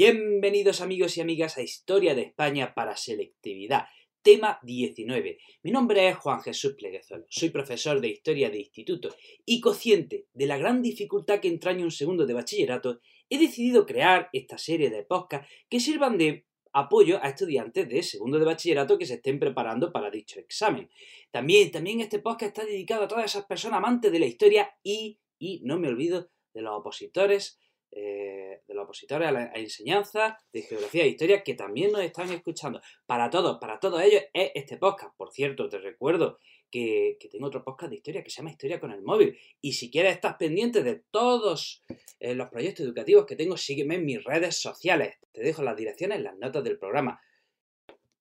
Bienvenidos 0.00 0.80
amigos 0.80 1.16
y 1.16 1.22
amigas 1.22 1.58
a 1.58 1.62
Historia 1.62 2.14
de 2.14 2.22
España 2.22 2.72
para 2.72 2.96
Selectividad, 2.96 3.86
tema 4.22 4.60
19. 4.62 5.40
Mi 5.64 5.72
nombre 5.72 6.08
es 6.08 6.16
Juan 6.18 6.40
Jesús 6.40 6.74
Pleguezuelo, 6.78 7.26
soy 7.28 7.50
profesor 7.50 8.00
de 8.00 8.06
Historia 8.06 8.48
de 8.48 8.60
Instituto 8.60 9.12
y 9.44 9.60
consciente 9.60 10.28
de 10.32 10.46
la 10.46 10.56
gran 10.56 10.82
dificultad 10.82 11.40
que 11.40 11.48
entraña 11.48 11.82
un 11.82 11.90
segundo 11.90 12.26
de 12.26 12.34
bachillerato, 12.34 13.00
he 13.28 13.38
decidido 13.38 13.86
crear 13.86 14.28
esta 14.32 14.56
serie 14.56 14.88
de 14.88 15.02
podcasts 15.02 15.52
que 15.68 15.80
sirvan 15.80 16.16
de 16.16 16.46
apoyo 16.72 17.18
a 17.20 17.30
estudiantes 17.30 17.88
de 17.88 18.04
segundo 18.04 18.38
de 18.38 18.44
bachillerato 18.44 18.98
que 18.98 19.06
se 19.06 19.14
estén 19.14 19.40
preparando 19.40 19.90
para 19.90 20.12
dicho 20.12 20.38
examen. 20.38 20.88
También, 21.32 21.72
también 21.72 22.00
este 22.00 22.20
podcast 22.20 22.56
está 22.56 22.64
dedicado 22.64 23.02
a 23.02 23.08
todas 23.08 23.24
esas 23.24 23.46
personas 23.46 23.78
amantes 23.78 24.12
de 24.12 24.20
la 24.20 24.26
historia 24.26 24.70
y, 24.80 25.18
y 25.40 25.60
no 25.64 25.76
me 25.76 25.88
olvido 25.88 26.30
de 26.54 26.62
los 26.62 26.78
opositores, 26.78 27.58
eh, 27.90 28.62
de 28.66 28.74
los 28.74 28.84
opositores 28.84 29.28
a 29.28 29.32
la 29.32 29.52
enseñanza 29.54 30.38
de 30.52 30.62
geografía 30.62 31.04
e 31.04 31.08
historia 31.08 31.42
que 31.42 31.54
también 31.54 31.92
nos 31.92 32.02
están 32.02 32.30
escuchando. 32.30 32.80
Para 33.06 33.30
todos, 33.30 33.58
para 33.58 33.80
todos 33.80 34.02
ellos 34.02 34.22
es 34.32 34.50
este 34.54 34.76
podcast. 34.76 35.16
Por 35.16 35.32
cierto, 35.32 35.68
te 35.68 35.78
recuerdo 35.78 36.38
que, 36.70 37.18
tengo 37.30 37.46
otro 37.46 37.64
podcast 37.64 37.90
de 37.90 37.96
historia 37.96 38.22
que 38.22 38.30
se 38.30 38.36
llama 38.36 38.50
Historia 38.50 38.78
con 38.78 38.92
el 38.92 39.02
móvil. 39.02 39.38
Y 39.60 39.72
si 39.72 39.90
quieres 39.90 40.14
estar 40.14 40.36
pendiente 40.36 40.82
de 40.82 41.02
todos 41.10 41.82
eh, 42.20 42.34
los 42.34 42.48
proyectos 42.48 42.84
educativos 42.84 43.26
que 43.26 43.36
tengo, 43.36 43.56
sígueme 43.56 43.94
en 43.94 44.04
mis 44.04 44.22
redes 44.22 44.56
sociales. 44.56 45.16
Te 45.32 45.42
dejo 45.42 45.62
las 45.62 45.76
direcciones 45.76 46.18
en 46.18 46.24
las 46.24 46.36
notas 46.36 46.64
del 46.64 46.78
programa. 46.78 47.20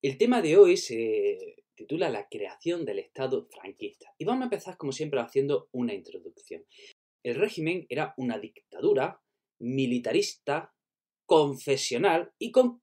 El 0.02 0.18
tema 0.18 0.42
de 0.42 0.58
hoy 0.58 0.78
se 0.78 1.64
titula 1.76 2.10
La 2.10 2.28
creación 2.30 2.86
del 2.86 3.00
Estado 3.00 3.48
franquista. 3.52 4.14
Y 4.18 4.26
vamos 4.26 4.42
a 4.42 4.46
empezar, 4.46 4.78
como 4.78 4.92
siempre, 4.92 5.20
haciendo 5.20 5.70
una 5.72 5.94
introducción. 5.94 6.64
El 7.24 7.36
régimen 7.36 7.86
era 7.90 8.14
una 8.18 8.40
dictadura 8.40 9.22
militarista, 9.60 10.74
confesional 11.26 12.32
y 12.40 12.52
con 12.52 12.82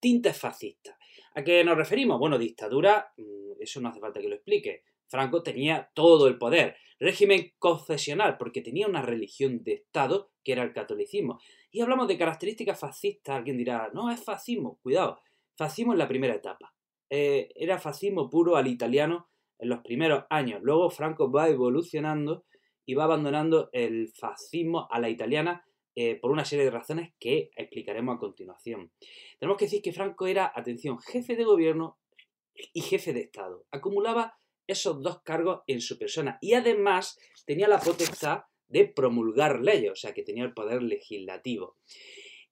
tintes 0.00 0.38
fascistas. 0.38 0.96
¿A 1.34 1.44
qué 1.44 1.62
nos 1.64 1.76
referimos? 1.76 2.18
Bueno, 2.18 2.38
dictadura, 2.38 3.12
mm, 3.16 3.60
eso 3.60 3.80
no 3.80 3.88
hace 3.88 4.00
falta 4.00 4.20
que 4.20 4.28
lo 4.28 4.36
explique. 4.36 4.84
Franco 5.08 5.42
tenía 5.42 5.90
todo 5.94 6.28
el 6.28 6.38
poder. 6.38 6.76
Régimen 6.98 7.52
confesional, 7.58 8.38
porque 8.38 8.62
tenía 8.62 8.86
una 8.86 9.02
religión 9.02 9.62
de 9.62 9.74
Estado 9.74 10.32
que 10.42 10.52
era 10.52 10.62
el 10.62 10.72
catolicismo. 10.72 11.40
Y 11.70 11.80
hablamos 11.80 12.08
de 12.08 12.16
características 12.16 12.78
fascistas. 12.78 13.36
Alguien 13.36 13.58
dirá, 13.58 13.90
no, 13.92 14.10
es 14.10 14.22
fascismo. 14.22 14.78
Cuidado, 14.82 15.20
fascismo 15.56 15.92
en 15.92 15.98
la 15.98 16.08
primera 16.08 16.34
etapa. 16.34 16.74
Eh, 17.10 17.50
era 17.54 17.78
fascismo 17.78 18.30
puro 18.30 18.56
al 18.56 18.66
italiano 18.66 19.28
en 19.58 19.68
los 19.68 19.80
primeros 19.80 20.24
años. 20.30 20.60
Luego 20.62 20.90
Franco 20.90 21.30
va 21.30 21.48
evolucionando 21.48 22.44
y 22.84 22.94
va 22.94 23.04
abandonando 23.04 23.68
el 23.72 24.08
fascismo 24.08 24.88
a 24.90 24.98
la 25.00 25.10
italiana 25.10 25.64
eh, 25.98 26.16
por 26.20 26.30
una 26.30 26.44
serie 26.44 26.66
de 26.66 26.70
razones 26.70 27.14
que 27.18 27.50
explicaremos 27.56 28.16
a 28.16 28.18
continuación. 28.18 28.92
Tenemos 29.38 29.58
que 29.58 29.64
decir 29.64 29.80
que 29.80 29.94
Franco 29.94 30.26
era, 30.26 30.52
atención, 30.54 31.00
jefe 31.00 31.36
de 31.36 31.44
gobierno 31.44 31.98
y 32.74 32.82
jefe 32.82 33.14
de 33.14 33.20
Estado. 33.20 33.64
Acumulaba 33.70 34.38
esos 34.66 35.00
dos 35.00 35.22
cargos 35.22 35.62
en 35.66 35.80
su 35.80 35.98
persona 35.98 36.36
y 36.42 36.52
además 36.52 37.18
tenía 37.46 37.66
la 37.66 37.80
potestad 37.80 38.42
de 38.68 38.84
promulgar 38.84 39.62
leyes, 39.62 39.90
o 39.90 39.96
sea 39.96 40.12
que 40.12 40.22
tenía 40.22 40.44
el 40.44 40.52
poder 40.52 40.82
legislativo. 40.82 41.76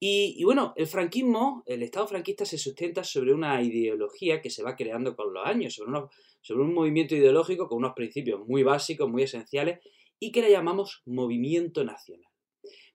Y, 0.00 0.42
bueno, 0.44 0.72
el 0.76 0.86
franquismo, 0.86 1.62
el 1.66 1.82
Estado 1.82 2.06
franquista 2.06 2.44
se 2.44 2.58
sustenta 2.58 3.04
sobre 3.04 3.32
una 3.32 3.62
ideología 3.62 4.40
que 4.40 4.50
se 4.50 4.62
va 4.62 4.76
creando 4.76 5.16
con 5.16 5.32
los 5.32 5.46
años, 5.46 5.74
sobre, 5.74 5.92
sobre 6.40 6.62
un 6.62 6.74
movimiento 6.74 7.14
ideológico 7.14 7.68
con 7.68 7.78
unos 7.78 7.94
principios 7.94 8.46
muy 8.46 8.62
básicos, 8.62 9.08
muy 9.08 9.22
esenciales 9.22 9.80
y 10.18 10.32
que 10.32 10.42
le 10.42 10.50
llamamos 10.50 11.02
movimiento 11.06 11.84
nacional. 11.84 12.33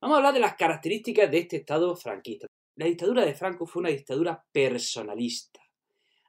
Vamos 0.01 0.15
a 0.15 0.17
hablar 0.19 0.33
de 0.33 0.39
las 0.39 0.55
características 0.55 1.29
de 1.29 1.39
este 1.39 1.57
Estado 1.57 1.93
franquista. 1.93 2.47
La 2.75 2.85
dictadura 2.85 3.25
de 3.25 3.33
Franco 3.33 3.65
fue 3.65 3.81
una 3.81 3.89
dictadura 3.89 4.45
personalista. 4.49 5.59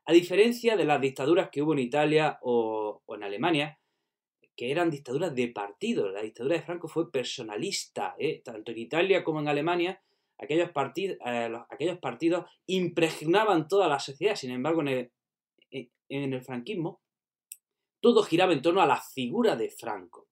A 0.06 0.12
diferencia 0.12 0.76
de 0.76 0.84
las 0.84 1.00
dictaduras 1.00 1.50
que 1.50 1.62
hubo 1.62 1.74
en 1.74 1.78
Italia 1.78 2.40
o, 2.42 3.00
en 3.06 3.22
Alemania, 3.22 3.78
que 4.56 4.72
eran 4.72 4.90
dictaduras 4.90 5.32
de 5.36 5.48
partido. 5.48 6.10
La 6.10 6.22
dictadura 6.22 6.56
de 6.56 6.62
Franco 6.62 6.88
fue 6.88 7.12
personalista, 7.12 8.16
¿eh? 8.18 8.42
tanto 8.44 8.72
en 8.72 8.78
Italia 8.78 9.22
como 9.22 9.38
en 9.38 9.46
Alemania. 9.46 10.02
Aquellos, 10.36 10.70
eh, 10.96 11.52
aquellos 11.70 11.98
partidos 11.98 12.46
impregnaban 12.66 13.68
toda 13.68 13.86
la 13.86 14.00
sociedad. 14.00 14.34
Sin 14.34 14.50
embargo, 14.50 14.82
en 14.82 15.12
el 16.08 16.42
franquismo, 16.42 17.02
todo 18.00 18.24
giraba 18.24 18.52
en 18.52 18.62
torno 18.62 18.82
a 18.82 18.86
la 18.86 19.00
figura 19.00 19.54
de 19.54 19.70
Franco. 19.70 20.29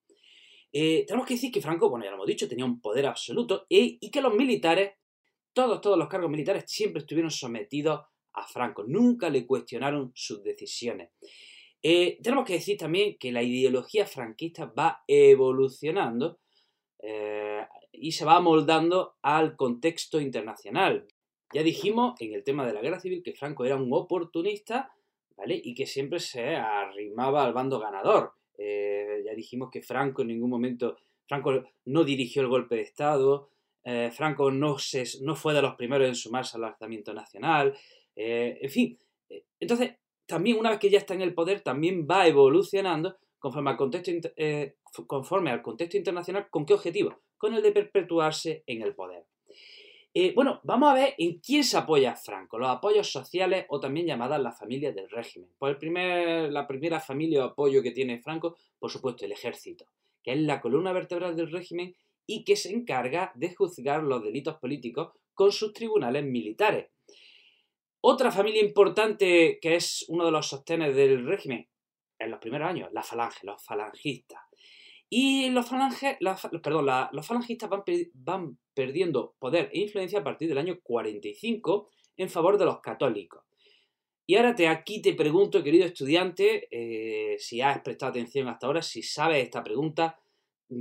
Eh, 0.71 1.05
tenemos 1.07 1.27
que 1.27 1.33
decir 1.33 1.51
que 1.51 1.61
Franco, 1.61 1.89
bueno, 1.89 2.05
ya 2.05 2.11
lo 2.11 2.17
hemos 2.17 2.27
dicho, 2.27 2.47
tenía 2.47 2.65
un 2.65 2.79
poder 2.79 3.07
absoluto 3.07 3.65
y, 3.69 3.97
que 4.11 4.21
los 4.21 4.33
militares, 4.33 4.93
todos, 5.53 5.81
todos 5.81 5.97
los 5.97 6.07
cargos 6.07 6.29
militares 6.29 6.65
siempre 6.67 6.99
estuvieron 6.99 7.31
sometidos 7.31 8.01
a 8.33 8.45
Franco, 8.45 8.83
nunca 8.83 9.29
le 9.29 9.45
cuestionaron 9.45 10.11
sus 10.13 10.43
decisiones. 10.43 11.09
Eh, 11.81 12.19
tenemos 12.21 12.45
que 12.45 12.53
decir 12.53 12.77
también 12.77 13.17
que 13.17 13.31
la 13.31 13.41
ideología 13.41 14.05
franquista 14.05 14.65
va 14.65 15.03
evolucionando 15.07 16.39
eh, 17.01 17.65
y 17.91 18.11
se 18.11 18.25
va 18.25 18.35
amoldando 18.35 19.15
al 19.21 19.55
contexto 19.55 20.19
internacional. 20.19 21.07
Ya 21.53 21.63
dijimos 21.63 22.19
en 22.19 22.33
el 22.33 22.43
tema 22.43 22.67
de 22.67 22.73
la 22.73 22.81
guerra 22.81 22.99
civil 22.99 23.23
que 23.23 23.33
Franco 23.33 23.65
era 23.65 23.75
un 23.75 23.89
oportunista, 23.91 24.91
¿vale? 25.35 25.59
Y 25.63 25.73
que 25.73 25.87
siempre 25.87 26.19
se 26.19 26.55
arrimaba 26.55 27.43
al 27.43 27.53
bando 27.53 27.79
ganador. 27.79 28.33
Eh, 28.57 29.18
dijimos 29.39 29.69
que 29.71 29.81
Franco 29.81 30.21
en 30.21 30.29
ningún 30.29 30.49
momento, 30.49 30.97
Franco 31.27 31.63
no 31.85 32.03
dirigió 32.03 32.41
el 32.41 32.47
golpe 32.47 32.75
de 32.75 32.81
Estado, 32.81 33.49
eh, 33.83 34.11
Franco 34.11 34.51
no, 34.51 34.77
se, 34.77 35.03
no 35.21 35.35
fue 35.35 35.53
de 35.53 35.61
los 35.61 35.75
primeros 35.75 36.07
en 36.07 36.15
sumarse 36.15 36.57
al 36.57 36.65
alzamiento 36.65 37.13
nacional, 37.13 37.77
eh, 38.15 38.57
en 38.61 38.69
fin. 38.69 38.99
Entonces, 39.59 39.95
también 40.25 40.57
una 40.57 40.69
vez 40.69 40.79
que 40.79 40.89
ya 40.89 40.99
está 40.99 41.13
en 41.13 41.21
el 41.21 41.33
poder, 41.33 41.61
también 41.61 42.07
va 42.09 42.27
evolucionando 42.27 43.17
conforme 43.39 43.71
al 43.71 43.77
contexto, 43.77 44.11
conforme 45.07 45.51
al 45.51 45.61
contexto 45.61 45.97
internacional. 45.97 46.47
¿Con 46.49 46.65
qué 46.65 46.73
objetivo? 46.73 47.21
Con 47.37 47.53
el 47.53 47.61
de 47.61 47.71
perpetuarse 47.71 48.63
en 48.67 48.81
el 48.81 48.93
poder. 48.93 49.25
Bueno, 50.35 50.59
vamos 50.63 50.89
a 50.89 50.93
ver 50.95 51.15
en 51.17 51.39
quién 51.39 51.63
se 51.63 51.77
apoya 51.77 52.15
Franco, 52.15 52.57
los 52.57 52.69
apoyos 52.69 53.11
sociales 53.11 53.65
o 53.69 53.79
también 53.79 54.07
llamadas 54.07 54.41
las 54.41 54.57
familias 54.57 54.93
del 54.93 55.09
régimen. 55.09 55.49
Pues 55.57 55.71
el 55.71 55.77
primer, 55.77 56.51
la 56.51 56.67
primera 56.67 56.99
familia 56.99 57.45
o 57.45 57.49
apoyo 57.49 57.81
que 57.81 57.91
tiene 57.91 58.19
Franco, 58.19 58.57
por 58.79 58.91
supuesto, 58.91 59.25
el 59.25 59.31
ejército, 59.31 59.85
que 60.23 60.33
es 60.33 60.39
la 60.39 60.59
columna 60.61 60.91
vertebral 60.91 61.35
del 61.35 61.51
régimen 61.51 61.95
y 62.25 62.43
que 62.43 62.55
se 62.55 62.71
encarga 62.71 63.31
de 63.35 63.53
juzgar 63.55 64.03
los 64.03 64.23
delitos 64.23 64.57
políticos 64.57 65.13
con 65.33 65.51
sus 65.51 65.73
tribunales 65.73 66.25
militares. 66.25 66.87
Otra 68.01 68.31
familia 68.31 68.61
importante 68.61 69.59
que 69.61 69.75
es 69.75 70.05
uno 70.09 70.25
de 70.25 70.31
los 70.31 70.47
sostenes 70.47 70.95
del 70.95 71.25
régimen 71.25 71.67
en 72.17 72.31
los 72.31 72.39
primeros 72.39 72.69
años, 72.69 72.89
la 72.91 73.03
falange, 73.03 73.45
los 73.45 73.63
falangistas. 73.63 74.41
Y 75.09 75.49
los, 75.49 75.67
falangistas 75.67 77.69
van, 77.69 77.83
van, 78.13 78.57
perdiendo 78.73 79.35
poder 79.39 79.69
e 79.73 79.79
influencia 79.79 80.19
a 80.19 80.23
partir 80.23 80.49
del 80.49 80.59
año 80.59 80.79
45 80.83 81.89
en 82.17 82.29
favor 82.29 82.57
de 82.57 82.65
los 82.65 82.79
católicos. 82.79 83.43
Y 84.27 84.35
ahora 84.35 84.53
te, 84.53 84.67
aquí 84.67 85.01
te 85.01 85.15
pregunto, 85.15 85.63
querido 85.63 85.85
estudiante, 85.85 86.67
eh, 86.69 87.37
si 87.39 87.61
has 87.61 87.81
prestado 87.81 88.11
atención 88.11 88.47
hasta 88.47 88.67
ahora, 88.67 88.83
si 88.83 89.01
sabes 89.01 89.43
esta 89.43 89.63
pregunta, 89.63 90.19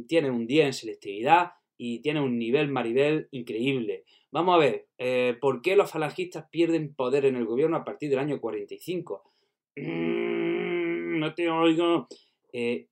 tiene 0.06 0.30
un 0.30 0.46
día 0.46 0.66
en 0.66 0.74
selectividad 0.74 1.52
y 1.78 2.00
tiene 2.00 2.20
un 2.20 2.38
nivel 2.38 2.68
maribel 2.68 3.28
increíble. 3.30 4.04
Vamos 4.30 4.54
a 4.54 4.58
ver, 4.58 4.88
eh, 4.98 5.38
¿por 5.40 5.62
qué 5.62 5.76
los 5.76 5.90
falangistas 5.90 6.46
pierden 6.50 6.94
poder 6.94 7.24
en 7.24 7.36
el 7.36 7.46
gobierno 7.46 7.78
a 7.78 7.84
partir 7.84 8.10
del 8.10 8.18
año 8.18 8.38
45? 8.38 9.32
Mm, 9.76 11.18
no 11.18 11.34
te 11.34 11.48
oigo. 11.48 12.06
Eh, 12.52 12.87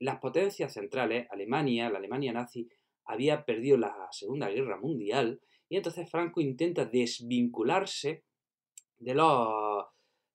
las 0.00 0.18
potencias 0.18 0.72
centrales, 0.72 1.26
Alemania, 1.30 1.90
la 1.90 1.98
Alemania 1.98 2.32
nazi, 2.32 2.68
había 3.04 3.44
perdido 3.44 3.76
la 3.76 4.08
Segunda 4.10 4.48
Guerra 4.48 4.78
Mundial 4.78 5.40
y 5.68 5.76
entonces 5.76 6.10
Franco 6.10 6.40
intenta 6.40 6.84
desvincularse 6.84 8.24
de, 8.98 9.12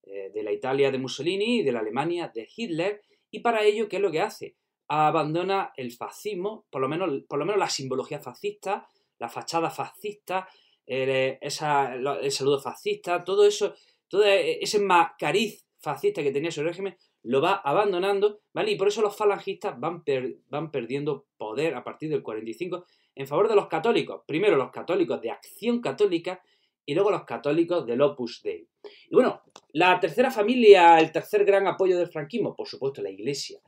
eh, 0.04 0.31
de 0.33 0.44
la 0.44 0.51
Italia 0.51 0.92
de 0.92 0.98
Mussolini 0.98 1.60
y 1.60 1.63
de 1.63 1.71
la 1.71 1.80
Alemania 1.80 2.31
de 2.33 2.48
Hitler 2.56 3.01
y 3.31 3.39
para 3.39 3.63
ello, 3.63 3.88
¿qué 3.88 3.98
es 3.98 4.01
lo 4.01 4.12
que 4.12 4.21
hace? 4.21 4.56
Abandona 4.88 5.74
el 5.75 5.92
fascismo, 5.92 6.66
por 6.69 6.81
lo 6.81 6.89
menos, 6.89 7.24
por 7.27 7.39
lo 7.39 7.45
menos 7.45 7.59
la 7.59 7.69
simbología 7.69 8.19
fascista, 8.19 8.88
la 9.18 9.30
fachada 9.30 9.69
fascista, 9.69 10.48
el, 10.86 11.39
el 11.42 11.51
saludo 11.51 12.59
fascista, 12.59 13.24
todo 13.24 13.45
eso, 13.45 13.74
todo 14.07 14.24
ese 14.25 14.80
macariz 14.80 15.66
fascista 15.80 16.21
que 16.21 16.31
tenía 16.31 16.51
su 16.51 16.63
régimen, 16.63 16.95
lo 17.23 17.41
va 17.41 17.55
abandonando, 17.55 18.41
¿vale? 18.53 18.71
Y 18.71 18.75
por 18.75 18.89
eso 18.89 19.01
los 19.01 19.15
falangistas 19.15 19.79
van, 19.79 20.03
van 20.49 20.71
perdiendo 20.71 21.25
poder 21.37 21.75
a 21.75 21.83
partir 21.83 22.09
del 22.09 22.21
45 22.21 22.85
en 23.15 23.27
favor 23.27 23.47
de 23.47 23.55
los 23.55 23.67
católicos. 23.67 24.23
Primero 24.27 24.57
los 24.57 24.71
católicos 24.71 25.21
de 25.21 25.31
acción 25.31 25.79
católica 25.81 26.41
y 26.85 26.93
luego 26.93 27.11
los 27.11 27.23
católicos 27.23 27.85
del 27.85 28.01
Opus 28.01 28.41
Dei. 28.43 28.67
Y 29.09 29.15
bueno, 29.15 29.41
la 29.71 29.99
tercera 29.99 30.31
familia, 30.31 30.99
el 30.99 31.11
tercer 31.11 31.45
gran 31.45 31.65
apoyo 31.67 31.97
del 31.97 32.09
franquismo, 32.09 32.55
por 32.55 32.67
supuesto, 32.67 33.01
la 33.01 33.09
Iglesia. 33.09 33.61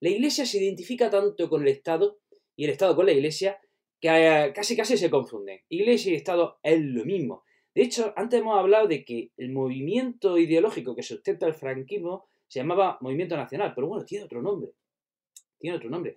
La 0.00 0.08
Iglesia 0.08 0.46
se 0.46 0.62
identifica 0.62 1.10
tanto 1.10 1.48
con 1.48 1.62
el 1.62 1.68
Estado 1.68 2.18
y 2.56 2.64
el 2.64 2.70
Estado 2.70 2.96
con 2.96 3.06
la 3.06 3.12
Iglesia 3.12 3.58
que 4.00 4.08
eh, 4.08 4.52
casi 4.54 4.76
casi 4.76 4.96
se 4.96 5.10
confunden. 5.10 5.60
Iglesia 5.68 6.12
y 6.12 6.16
Estado 6.16 6.58
es 6.62 6.80
lo 6.80 7.04
mismo. 7.04 7.44
De 7.74 7.82
hecho, 7.82 8.12
antes 8.16 8.40
hemos 8.40 8.58
hablado 8.58 8.86
de 8.86 9.04
que 9.04 9.32
el 9.36 9.50
movimiento 9.50 10.38
ideológico 10.38 10.94
que 10.94 11.02
sustenta 11.02 11.46
el 11.46 11.54
franquismo 11.54 12.28
se 12.54 12.60
llamaba 12.60 12.98
Movimiento 13.00 13.36
Nacional, 13.36 13.72
pero 13.74 13.88
bueno, 13.88 14.04
tiene 14.04 14.26
otro 14.26 14.40
nombre. 14.40 14.70
Tiene 15.58 15.76
otro 15.76 15.90
nombre. 15.90 16.16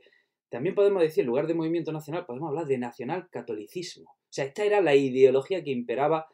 También 0.50 0.76
podemos 0.76 1.02
decir, 1.02 1.22
en 1.22 1.28
lugar 1.30 1.48
de 1.48 1.56
movimiento 1.56 1.92
nacional, 1.92 2.28
podemos 2.28 2.50
hablar 2.50 2.68
de 2.68 2.78
nacional 2.78 3.28
catolicismo. 3.32 4.12
O 4.12 4.30
sea, 4.30 4.46
esta 4.46 4.64
era 4.64 4.80
la 4.80 4.94
ideología 4.94 5.64
que 5.64 5.72
imperaba, 5.72 6.28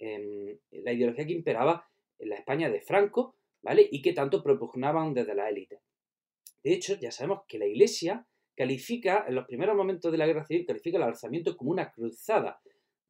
la 0.00 0.92
ideología 0.92 1.24
que 1.24 1.34
imperaba 1.34 1.88
en 2.18 2.30
la 2.30 2.34
España 2.34 2.68
de 2.68 2.80
Franco, 2.80 3.36
¿vale? 3.62 3.88
Y 3.88 4.02
que 4.02 4.12
tanto 4.12 4.42
propugnaban 4.42 5.14
desde 5.14 5.36
la 5.36 5.48
élite. 5.48 5.82
De 6.64 6.72
hecho, 6.72 6.96
ya 6.96 7.12
sabemos 7.12 7.42
que 7.46 7.60
la 7.60 7.66
Iglesia 7.66 8.26
califica, 8.56 9.24
en 9.28 9.36
los 9.36 9.46
primeros 9.46 9.76
momentos 9.76 10.10
de 10.10 10.18
la 10.18 10.26
guerra 10.26 10.44
civil, 10.44 10.66
califica 10.66 10.96
el 10.96 11.04
alzamiento 11.04 11.56
como 11.56 11.70
una 11.70 11.92
cruzada. 11.92 12.60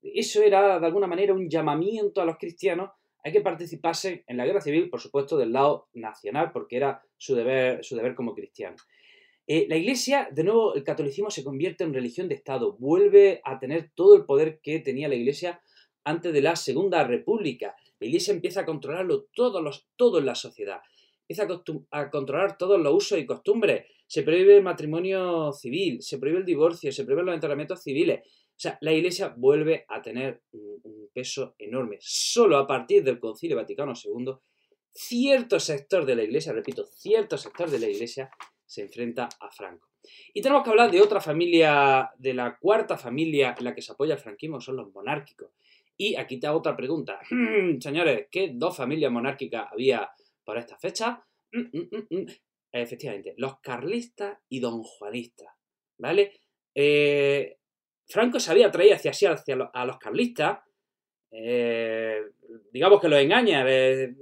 Eso 0.02 0.42
era, 0.42 0.78
de 0.78 0.86
alguna 0.86 1.06
manera, 1.06 1.32
un 1.32 1.48
llamamiento 1.48 2.20
a 2.20 2.26
los 2.26 2.36
cristianos 2.36 2.90
a 3.24 3.32
que 3.32 3.40
participasen 3.40 4.22
en 4.26 4.36
la 4.36 4.44
guerra 4.44 4.60
civil, 4.60 4.90
por 4.90 5.00
supuesto, 5.00 5.38
del 5.38 5.52
lado 5.52 5.88
nacional, 5.94 6.52
porque 6.52 6.76
era 6.76 7.02
su 7.16 7.34
deber, 7.34 7.82
su 7.82 7.96
deber 7.96 8.14
como 8.14 8.34
cristiano. 8.34 8.76
Eh, 9.46 9.66
la 9.68 9.76
Iglesia, 9.76 10.28
de 10.30 10.44
nuevo, 10.44 10.74
el 10.74 10.84
catolicismo 10.84 11.30
se 11.30 11.42
convierte 11.42 11.84
en 11.84 11.94
religión 11.94 12.28
de 12.28 12.34
Estado, 12.34 12.76
vuelve 12.78 13.40
a 13.44 13.58
tener 13.58 13.90
todo 13.94 14.16
el 14.16 14.24
poder 14.24 14.60
que 14.62 14.78
tenía 14.80 15.08
la 15.08 15.14
Iglesia 15.14 15.62
antes 16.04 16.32
de 16.34 16.42
la 16.42 16.54
Segunda 16.54 17.02
República. 17.04 17.74
La 17.98 18.06
Iglesia 18.06 18.34
empieza 18.34 18.60
a 18.60 18.66
controlarlo 18.66 19.24
todo, 19.34 19.62
los, 19.62 19.86
todo 19.96 20.18
en 20.18 20.26
la 20.26 20.34
sociedad, 20.34 20.80
empieza 21.28 21.48
a, 21.90 22.10
controlar 22.10 22.58
todos 22.58 22.80
los 22.80 22.94
usos 22.94 23.18
y 23.18 23.26
costumbres, 23.26 23.86
se 24.06 24.22
prohíbe 24.22 24.56
el 24.56 24.62
matrimonio 24.62 25.52
civil, 25.52 26.02
se 26.02 26.18
prohíbe 26.18 26.40
el 26.40 26.44
divorcio, 26.44 26.92
se 26.92 27.04
prohíben 27.04 27.26
los 27.26 27.34
enterramientos 27.34 27.82
civiles. 27.82 28.20
O 28.24 28.60
sea, 28.60 28.78
la 28.82 28.92
Iglesia 28.92 29.34
vuelve 29.36 29.84
a 29.88 30.00
tener 30.00 30.42
un, 30.52 30.80
un 30.82 31.08
peso 31.12 31.54
enorme. 31.58 31.96
Solo 32.00 32.58
a 32.58 32.66
partir 32.66 33.02
del 33.02 33.18
Concilio 33.18 33.56
Vaticano 33.56 33.94
II, 34.02 34.34
cierto 34.92 35.58
sector 35.58 36.04
de 36.04 36.14
la 36.14 36.22
Iglesia, 36.22 36.52
repito, 36.52 36.86
cierto 36.86 37.36
sector 37.36 37.70
de 37.70 37.80
la 37.80 37.88
Iglesia 37.88 38.30
se 38.66 38.82
enfrenta 38.82 39.28
a 39.40 39.50
Franco. 39.50 39.88
Y 40.32 40.42
tenemos 40.42 40.62
que 40.62 40.70
hablar 40.70 40.90
de 40.90 41.00
otra 41.00 41.20
familia, 41.20 42.10
de 42.18 42.34
la 42.34 42.58
cuarta 42.58 42.96
familia 42.96 43.54
en 43.58 43.64
la 43.64 43.74
que 43.74 43.82
se 43.82 43.92
apoya 43.92 44.14
el 44.14 44.20
franquismo, 44.20 44.60
son 44.60 44.76
los 44.76 44.92
monárquicos. 44.92 45.50
Y 45.96 46.16
aquí 46.16 46.38
te 46.38 46.46
hago 46.46 46.58
otra 46.58 46.76
pregunta. 46.76 47.20
señores, 47.80 48.26
¿qué 48.30 48.50
dos 48.54 48.76
familias 48.76 49.12
monárquicas 49.12 49.68
había 49.72 50.10
para 50.44 50.60
esta 50.60 50.76
fecha? 50.78 51.24
Mm, 51.52 51.78
mm, 51.78 52.06
mm, 52.10 52.26
Efectivamente, 52.72 53.34
los 53.36 53.60
carlistas 53.60 54.38
y 54.48 54.58
don 54.58 54.82
juanistas. 54.82 55.48
¿Vale? 55.98 56.40
Eh, 56.74 57.58
Franco 58.08 58.40
se 58.40 58.50
había 58.50 58.70
traído 58.70 58.96
hacia, 58.96 59.12
hacia 59.12 59.70
a 59.72 59.86
los 59.86 59.98
carlistas. 59.98 60.58
Eh, 61.30 62.20
digamos 62.72 63.00
que 63.00 63.08
los 63.08 63.20
engaña. 63.20 63.64
Eh, 63.68 64.12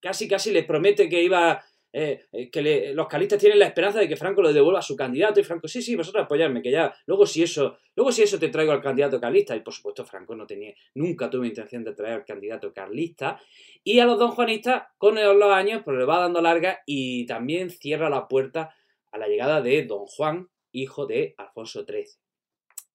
casi, 0.00 0.26
casi 0.26 0.50
les 0.50 0.64
promete 0.64 1.08
que 1.08 1.22
iba 1.22 1.64
que 1.92 2.92
los 2.92 3.06
calistas 3.06 3.38
tienen 3.38 3.60
la 3.60 3.66
esperanza 3.66 4.00
de 4.00 4.08
que 4.08 4.16
Franco 4.16 4.42
le 4.42 4.52
devuelva 4.52 4.82
su 4.82 4.96
candidato 4.96 5.38
y 5.38 5.44
Franco, 5.44 5.68
sí, 5.68 5.80
sí, 5.80 5.94
vosotros 5.94 6.24
apoyarme, 6.24 6.60
que 6.60 6.72
ya, 6.72 6.92
luego 7.06 7.24
si 7.24 7.44
eso, 7.44 7.78
luego 7.96 8.12
si 8.12 8.22
eso 8.22 8.38
te 8.38 8.48
traigo 8.48 8.72
al 8.72 8.82
candidato 8.82 9.20
carlista, 9.20 9.56
y 9.56 9.60
por 9.60 9.74
supuesto 9.74 10.04
Franco 10.04 10.34
no 10.34 10.46
tenía, 10.46 10.74
nunca 10.94 11.30
tuvo 11.30 11.44
intención 11.44 11.84
de 11.84 11.94
traer 11.94 12.14
al 12.14 12.24
candidato 12.24 12.72
carlista, 12.72 13.40
y 13.82 13.98
a 14.00 14.06
los 14.06 14.18
don 14.18 14.32
juanistas, 14.32 14.84
con 14.98 15.14
los 15.14 15.52
años, 15.52 15.82
pues 15.84 15.96
le 15.96 16.04
va 16.04 16.20
dando 16.20 16.40
larga 16.40 16.80
y 16.86 17.26
también 17.26 17.70
cierra 17.70 18.08
la 18.08 18.28
puerta 18.28 18.74
a 19.12 19.18
la 19.18 19.28
llegada 19.28 19.60
de 19.60 19.84
don 19.84 20.06
Juan, 20.06 20.48
hijo 20.72 21.06
de 21.06 21.34
Alfonso 21.38 21.84
XIII. 21.84 22.18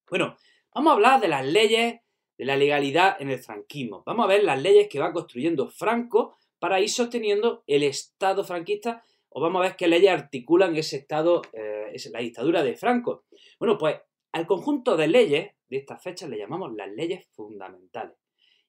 Bueno, 0.08 0.36
vamos 0.74 0.90
a 0.90 0.94
hablar 0.94 1.20
de 1.20 1.28
las 1.28 1.46
leyes 1.46 2.00
de 2.36 2.44
la 2.44 2.56
legalidad 2.56 3.20
en 3.20 3.30
el 3.30 3.38
franquismo. 3.38 4.02
Vamos 4.04 4.24
a 4.24 4.28
ver 4.28 4.44
las 4.44 4.60
leyes 4.60 4.88
que 4.88 4.98
va 4.98 5.12
construyendo 5.12 5.68
Franco 5.68 6.36
para 6.58 6.80
ir 6.80 6.90
sosteniendo 6.90 7.62
el 7.66 7.82
Estado 7.82 8.44
franquista 8.44 9.04
o 9.28 9.40
vamos 9.40 9.60
a 9.60 9.68
ver 9.68 9.76
qué 9.76 9.88
leyes 9.88 10.10
articulan 10.10 10.76
ese 10.76 10.96
Estado, 10.96 11.42
eh, 11.52 11.94
la 12.12 12.20
dictadura 12.20 12.62
de 12.62 12.76
Franco. 12.76 13.24
Bueno, 13.58 13.78
pues 13.78 13.96
al 14.32 14.46
conjunto 14.46 14.96
de 14.96 15.08
leyes 15.08 15.50
de 15.68 15.76
estas 15.76 16.02
fechas 16.02 16.28
le 16.28 16.38
llamamos 16.38 16.74
las 16.74 16.90
leyes 16.90 17.26
fundamentales. 17.32 18.16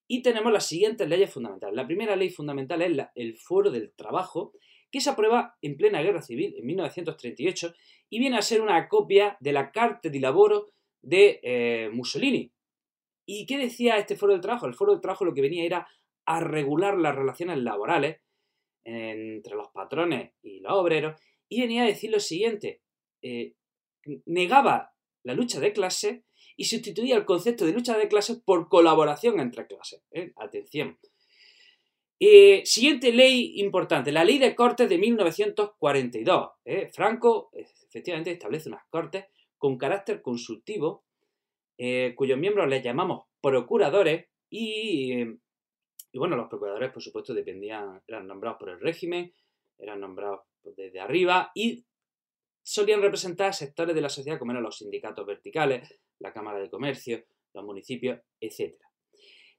Y 0.08 0.22
tenemos 0.22 0.52
las 0.52 0.66
siguientes 0.66 1.08
leyes 1.08 1.32
fundamentales. 1.32 1.76
La 1.76 1.88
primera 1.88 2.16
ley 2.16 2.30
fundamental 2.30 2.82
es 2.82 3.08
el 3.16 3.38
Foro 3.38 3.72
del 3.72 3.94
Trabajo, 3.94 4.54
que 4.92 5.00
se 5.00 5.10
aprueba 5.10 5.56
en 5.62 5.78
plena 5.78 6.02
guerra 6.02 6.22
civil 6.22 6.54
en 6.58 6.66
1938 6.66 7.74
y 8.10 8.20
viene 8.20 8.38
a 8.38 8.42
ser 8.42 8.62
una 8.62 8.90
copia 8.90 9.38
de 9.40 9.54
la 9.54 9.72
Carta 9.72 10.10
di 10.10 10.20
Lavoro 10.20 10.68
de 11.02 11.40
eh, 11.44 11.90
Mussolini. 11.94 12.52
¿Y 13.26 13.46
qué 13.46 13.58
decía 13.58 13.98
este 13.98 14.18
Foro 14.18 14.34
del 14.34 14.42
Trabajo? 14.42 14.68
El 14.68 14.74
Foro 14.74 14.92
del 14.92 15.02
Trabajo 15.02 15.24
lo 15.24 15.34
que 15.34 15.42
venía 15.42 15.64
era 15.64 15.88
a 16.26 16.42
regular 16.42 16.98
las 16.98 17.16
relaciones 17.16 17.60
laborales 17.60 18.18
entre 18.84 19.56
los 19.56 19.70
patrones 19.70 20.34
y 20.42 20.60
los 20.60 20.74
obreros 20.74 21.22
y 21.48 21.62
venía 21.62 21.84
a 21.84 21.88
decir 21.88 22.12
lo 22.12 22.20
siguiente, 22.20 22.82
eh, 23.22 23.54
negaba 24.26 24.94
la 25.24 25.34
lucha 25.34 25.60
de 25.60 25.74
clases 25.74 26.22
y 26.58 26.66
sustituía 26.66 27.16
el 27.16 27.26
concepto 27.26 27.66
de 27.66 27.74
lucha 27.74 27.98
de 27.98 28.08
clases 28.08 28.42
por 28.44 28.70
colaboración 28.70 29.40
entre 29.40 29.68
clases. 29.68 30.02
¿eh? 30.12 30.34
Atención. 30.36 31.00
Eh, 32.20 32.62
siguiente 32.66 33.12
ley 33.12 33.60
importante, 33.60 34.12
la 34.12 34.24
ley 34.24 34.38
de 34.38 34.56
cortes 34.56 34.88
de 34.88 34.98
1942. 34.98 36.50
Franco 36.94 37.50
efectivamente 37.54 38.32
establece 38.32 38.70
unas 38.70 38.86
cortes 38.90 39.26
con 39.58 39.78
carácter 39.78 40.22
consultivo, 40.22 41.04
cuyos 42.16 42.38
miembros 42.38 42.70
les 42.70 42.84
llamamos 42.84 43.26
procuradores 43.42 44.28
y 44.52 45.26
y 46.12 46.20
bueno, 46.20 46.36
los 46.36 46.50
procuradores, 46.50 46.92
por 46.92 47.02
supuesto, 47.02 47.34
dependían, 47.34 48.02
eran 48.08 48.28
nombrados 48.28 48.60
por 48.60 48.70
el 48.70 48.80
régimen, 48.80 49.34
eran 49.78 50.02
nombrados 50.02 50.42
desde 50.64 51.00
arriba 51.00 51.52
y 51.56 51.86
solían 52.64 53.02
representar 53.02 53.54
sectores 53.54 53.96
de 53.96 54.02
la 54.02 54.10
sociedad 54.10 54.38
como 54.40 54.52
eran 54.52 54.64
los 54.64 54.78
sindicatos 54.78 55.26
verticales, 55.26 56.00
la 56.20 56.34
Cámara 56.34 56.60
de 56.60 56.70
Comercio, 56.70 57.24
los 57.54 57.66
municipios, 57.66 58.20
etc. 58.40 58.76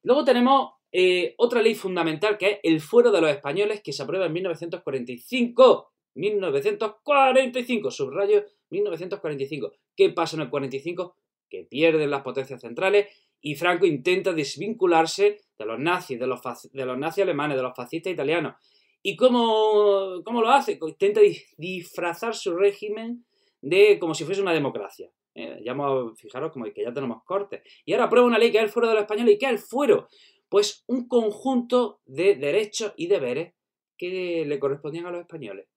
Luego 0.02 0.24
tenemos 0.24 0.72
eh, 0.90 1.34
otra 1.38 1.62
ley 1.62 1.74
fundamental 1.74 2.36
que 2.38 2.50
es 2.50 2.58
el 2.62 2.80
fuero 2.80 3.10
de 3.10 3.20
los 3.20 3.30
españoles 3.30 3.82
que 3.82 3.92
se 3.92 4.02
aprueba 4.02 4.26
en 4.26 4.32
1945. 4.32 5.88
1945, 6.14 7.90
subrayo 7.90 8.44
1945. 8.70 9.72
¿Qué 9.96 10.10
pasa 10.10 10.36
en 10.36 10.42
el 10.42 10.50
45? 10.50 11.16
Que 11.48 11.64
pierden 11.64 12.10
las 12.10 12.22
potencias 12.22 12.60
centrales 12.60 13.06
y 13.40 13.56
Franco 13.56 13.86
intenta 13.86 14.32
desvincularse 14.32 15.40
de 15.58 15.66
los 15.66 15.78
nazis, 15.78 16.18
de 16.18 16.26
los, 16.26 16.40
de 16.72 16.86
los 16.86 16.98
nazis 16.98 17.22
alemanes, 17.22 17.56
de 17.56 17.62
los 17.62 17.74
fascistas 17.74 18.12
italianos. 18.12 18.54
¿Y 19.02 19.16
cómo, 19.16 20.22
cómo 20.24 20.40
lo 20.40 20.48
hace? 20.48 20.78
Intenta 20.80 21.20
disfrazar 21.56 22.34
su 22.34 22.54
régimen 22.54 23.24
de 23.60 23.98
como 23.98 24.14
si 24.14 24.24
fuese 24.24 24.40
una 24.40 24.52
democracia. 24.52 25.10
Eh, 25.34 25.60
ya 25.64 25.74
fijaros 26.16 26.52
como 26.52 26.66
que 26.66 26.82
ya 26.82 26.92
tenemos 26.92 27.24
cortes. 27.24 27.62
Y 27.84 27.92
ahora 27.92 28.04
aprueba 28.04 28.26
una 28.26 28.38
ley 28.38 28.52
que 28.52 28.58
es 28.58 28.64
el 28.64 28.70
fuero 28.70 28.88
de 28.88 28.94
los 28.94 29.02
españoles. 29.02 29.34
¿Y 29.34 29.38
qué 29.38 29.46
es 29.46 29.52
el 29.52 29.58
fuero? 29.58 30.08
Pues 30.48 30.84
un 30.86 31.08
conjunto 31.08 32.00
de 32.04 32.36
derechos 32.36 32.92
y 32.96 33.06
deberes 33.06 33.54
que 33.96 34.44
le 34.46 34.58
correspondían 34.58 35.06
a 35.06 35.10
los 35.10 35.20
españoles. 35.20 35.68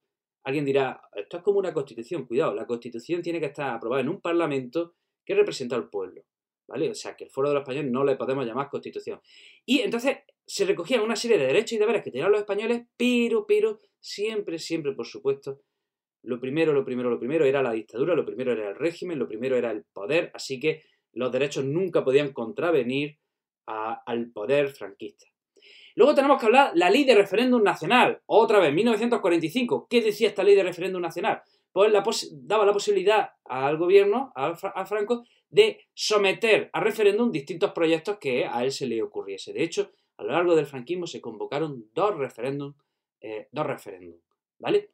Alguien 0.43 0.65
dirá, 0.65 1.01
esto 1.13 1.37
es 1.37 1.43
como 1.43 1.59
una 1.59 1.73
constitución. 1.73 2.25
Cuidado, 2.27 2.53
la 2.53 2.67
constitución 2.67 3.21
tiene 3.21 3.39
que 3.39 3.47
estar 3.47 3.73
aprobada 3.73 4.01
en 4.01 4.09
un 4.09 4.21
parlamento 4.21 4.93
que 5.25 5.33
representa 5.33 5.75
al 5.75 5.89
pueblo. 5.89 6.23
¿Vale? 6.67 6.89
O 6.89 6.95
sea, 6.95 7.15
que 7.15 7.25
el 7.25 7.29
Foro 7.29 7.49
de 7.49 7.55
los 7.55 7.61
Españoles 7.61 7.91
no 7.91 8.03
le 8.03 8.15
podemos 8.15 8.45
llamar 8.45 8.69
Constitución. 8.69 9.19
Y 9.65 9.79
entonces 9.79 10.17
se 10.45 10.65
recogían 10.65 11.01
una 11.01 11.15
serie 11.15 11.37
de 11.37 11.47
derechos 11.47 11.73
y 11.73 11.77
deberes 11.77 12.03
que 12.03 12.11
tenían 12.11 12.31
los 12.31 12.41
españoles, 12.41 12.83
pero, 12.97 13.45
pero, 13.47 13.79
siempre, 13.99 14.59
siempre, 14.59 14.93
por 14.93 15.07
supuesto, 15.07 15.61
lo 16.21 16.39
primero, 16.39 16.73
lo 16.73 16.83
primero, 16.83 17.09
lo 17.09 17.19
primero 17.19 17.45
era 17.45 17.61
la 17.61 17.71
dictadura, 17.71 18.15
lo 18.15 18.25
primero 18.25 18.51
era 18.51 18.69
el 18.69 18.75
régimen, 18.75 19.19
lo 19.19 19.27
primero 19.27 19.55
era 19.55 19.71
el 19.71 19.83
poder, 19.83 20.31
así 20.33 20.59
que 20.59 20.83
los 21.13 21.31
derechos 21.31 21.65
nunca 21.65 22.03
podían 22.03 22.33
contravenir 22.33 23.17
al 23.65 24.31
poder 24.31 24.69
franquista. 24.69 25.25
Luego 25.95 26.13
tenemos 26.13 26.39
que 26.39 26.45
hablar 26.45 26.71
la 26.75 26.89
ley 26.89 27.05
de 27.05 27.15
referéndum 27.15 27.63
nacional, 27.63 28.21
otra 28.25 28.59
vez, 28.59 28.73
1945. 28.73 29.87
¿Qué 29.89 30.01
decía 30.01 30.27
esta 30.27 30.43
ley 30.43 30.53
de 30.55 30.63
referéndum 30.63 31.01
nacional? 31.01 31.41
Pues 31.71 32.31
daba 32.33 32.65
la 32.65 32.73
posibilidad 32.73 33.29
al 33.45 33.77
gobierno, 33.77 34.31
a 34.35 34.85
Franco, 34.85 35.23
de 35.55 35.87
someter 35.93 36.69
a 36.73 36.81
referéndum 36.81 37.31
distintos 37.31 37.71
proyectos 37.71 38.17
que 38.19 38.45
a 38.45 38.65
él 38.65 38.73
se 38.73 38.85
le 38.85 39.01
ocurriese. 39.01 39.53
De 39.53 39.63
hecho, 39.63 39.89
a 40.17 40.23
lo 40.23 40.33
largo 40.33 40.53
del 40.53 40.65
franquismo 40.65 41.07
se 41.07 41.21
convocaron 41.21 41.89
dos 41.93 42.17
referéndums, 42.17 42.75
eh, 43.21 43.47
dos 43.51 43.65
referéndums, 43.65 44.21
¿vale? 44.59 44.89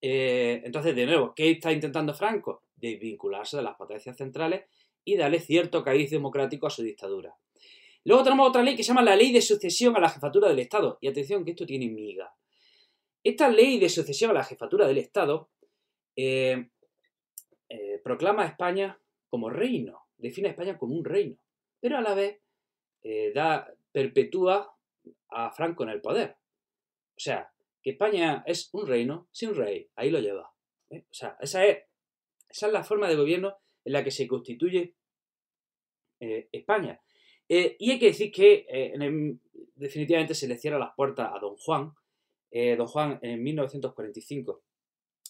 Eh, 0.00 0.60
entonces, 0.64 0.96
de 0.96 1.06
nuevo, 1.06 1.32
¿qué 1.36 1.52
está 1.52 1.70
intentando 1.70 2.12
Franco? 2.14 2.64
Desvincularse 2.74 3.58
de 3.58 3.62
las 3.62 3.76
potencias 3.76 4.16
centrales 4.16 4.64
y 5.04 5.16
darle 5.16 5.38
cierto 5.38 5.84
cariz 5.84 6.10
democrático 6.10 6.66
a 6.66 6.70
su 6.70 6.82
dictadura. 6.82 7.36
Luego 8.02 8.24
tenemos 8.24 8.48
otra 8.48 8.64
ley 8.64 8.74
que 8.74 8.82
se 8.82 8.88
llama 8.88 9.02
la 9.02 9.14
ley 9.14 9.30
de 9.30 9.40
sucesión 9.40 9.96
a 9.96 10.00
la 10.00 10.08
jefatura 10.08 10.48
del 10.48 10.58
Estado. 10.58 10.98
Y 11.00 11.06
atención, 11.06 11.44
que 11.44 11.52
esto 11.52 11.64
tiene 11.64 11.88
miga. 11.88 12.34
Esta 13.22 13.48
ley 13.48 13.78
de 13.78 13.88
sucesión 13.88 14.32
a 14.32 14.34
la 14.34 14.42
jefatura 14.42 14.88
del 14.88 14.98
Estado 14.98 15.48
eh, 16.16 16.70
proclama 18.02 18.42
a 18.42 18.46
España 18.46 19.00
como 19.30 19.48
reino. 19.48 20.08
define 20.18 20.48
a 20.48 20.50
España 20.50 20.76
como 20.76 20.94
un 20.94 21.04
reino, 21.04 21.38
pero 21.80 21.96
a 21.96 22.02
la 22.02 22.14
vez 22.14 22.42
eh, 23.02 23.32
da, 23.34 23.72
perpetúa 23.90 24.76
a 25.30 25.50
Franco 25.52 25.84
en 25.84 25.88
el 25.88 26.02
poder. 26.02 26.36
O 27.16 27.20
sea, 27.20 27.50
que 27.82 27.90
España 27.90 28.42
es 28.46 28.68
un 28.74 28.86
reino 28.86 29.28
sin 29.30 29.54
rey, 29.54 29.88
ahí 29.94 30.10
lo 30.10 30.20
lleva. 30.20 30.52
¿eh? 30.90 31.04
O 31.10 31.14
sea, 31.14 31.38
esa 31.40 31.64
es, 31.64 31.78
esa 32.48 32.66
es 32.66 32.72
la 32.72 32.84
forma 32.84 33.08
de 33.08 33.16
gobierno 33.16 33.56
en 33.84 33.92
la 33.94 34.04
que 34.04 34.10
se 34.10 34.26
constituye 34.26 34.94
eh, 36.20 36.48
España. 36.52 37.00
y 37.48 37.90
hay 37.90 37.98
que 37.98 38.06
decir 38.06 38.30
que 38.30 38.66
definitivamente 39.74 40.34
se 40.34 40.46
le 40.46 40.58
cierra 40.58 40.78
las 40.78 40.94
puertas 40.94 41.30
a 41.32 41.38
don 41.38 41.56
Juan. 41.56 41.94
don 42.52 42.86
Juan 42.86 43.18
en 43.22 43.42
1945 43.42 44.62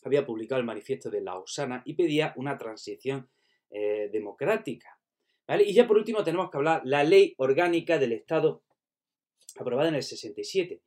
había 0.05 0.27
publicado 0.27 0.61
el 0.61 0.67
manifiesto 0.67 1.11
de 1.11 1.21
Lausana 1.21 1.83
y 1.85 1.95
pedía 1.95 2.35
una 2.37 2.59
transición 2.59 3.31
democrática. 3.71 4.99
Y 5.67 5.73
ya 5.73 5.87
por 5.87 5.97
último 5.97 6.23
tenemos 6.23 6.51
que 6.51 6.57
hablar 6.57 6.83
la 6.85 7.05
ley 7.05 7.35
orgánica 7.39 7.99
del 7.99 8.13
Estado 8.13 8.63
aprobada 9.59 9.89
en 9.89 9.97
el 9.97 10.03
67. 10.03 10.83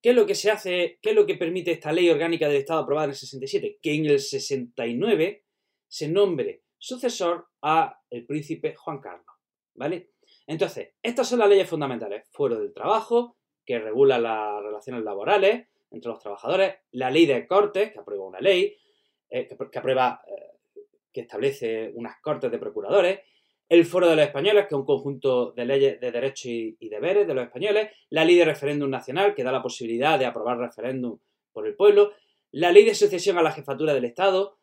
¿Qué 0.00 0.10
es 0.10 0.16
lo 0.16 0.26
que 0.26 0.34
se 0.34 0.50
hace, 0.50 0.98
qué 1.00 1.10
es 1.10 1.16
lo 1.16 1.26
que 1.26 1.36
permite 1.36 1.72
esta 1.72 1.92
ley 1.92 2.10
orgánica 2.10 2.46
del 2.46 2.58
Estado 2.58 2.80
aprobada 2.80 3.06
en 3.06 3.10
el 3.10 3.16
67? 3.16 3.78
Que 3.80 3.94
en 3.94 4.06
el 4.06 4.20
69 4.20 5.44
se 5.88 6.08
nombre 6.08 6.62
sucesor 6.76 7.48
a 7.62 8.00
el 8.10 8.26
príncipe 8.26 8.74
Juan 8.74 9.00
Carlos, 9.00 9.34
¿vale? 9.74 10.10
Entonces, 10.46 10.90
estas 11.02 11.26
son 11.28 11.38
las 11.38 11.48
leyes 11.48 11.68
fundamentales. 11.68 12.28
Fuero 12.30 12.58
del 12.58 12.74
trabajo, 12.74 13.38
que 13.64 13.78
regula 13.78 14.18
las 14.18 14.62
relaciones 14.62 15.02
laborales 15.02 15.68
entre 15.90 16.10
los 16.10 16.20
trabajadores, 16.20 16.74
la 16.90 17.10
ley 17.10 17.24
de 17.24 17.46
cortes, 17.46 17.92
que 17.92 17.98
aprueba 17.98 18.26
una 18.26 18.40
ley, 18.40 18.76
eh, 19.30 19.48
que, 19.48 19.78
aprueba, 19.78 20.20
eh, 20.26 20.53
que 21.14 21.22
establece 21.22 21.92
unas 21.94 22.20
cortes 22.20 22.50
de 22.50 22.58
procuradores, 22.58 23.20
el 23.68 23.86
Foro 23.86 24.08
de 24.08 24.16
los 24.16 24.26
Españoles, 24.26 24.64
que 24.64 24.74
es 24.74 24.78
un 24.78 24.84
conjunto 24.84 25.52
de 25.52 25.64
leyes 25.64 26.00
de 26.00 26.12
derechos 26.12 26.46
y, 26.46 26.88
deberes 26.90 27.26
de 27.26 27.34
los 27.34 27.44
españoles, 27.44 27.90
la 28.10 28.24
Ley 28.24 28.36
de 28.36 28.44
Referéndum 28.44 28.90
Nacional, 28.90 29.34
que 29.34 29.42
da 29.42 29.52
la 29.52 29.62
posibilidad 29.62 30.18
de 30.18 30.26
aprobar 30.26 30.58
referéndum 30.58 31.18
por 31.52 31.66
el 31.66 31.74
pueblo, 31.74 32.12
la 32.50 32.72
Ley 32.72 32.84
de 32.84 32.94
Sucesión 32.94 33.38
a 33.38 33.42
la 33.42 33.52
Jefatura 33.52 33.94
del 33.94 34.04
Estado, 34.04 34.58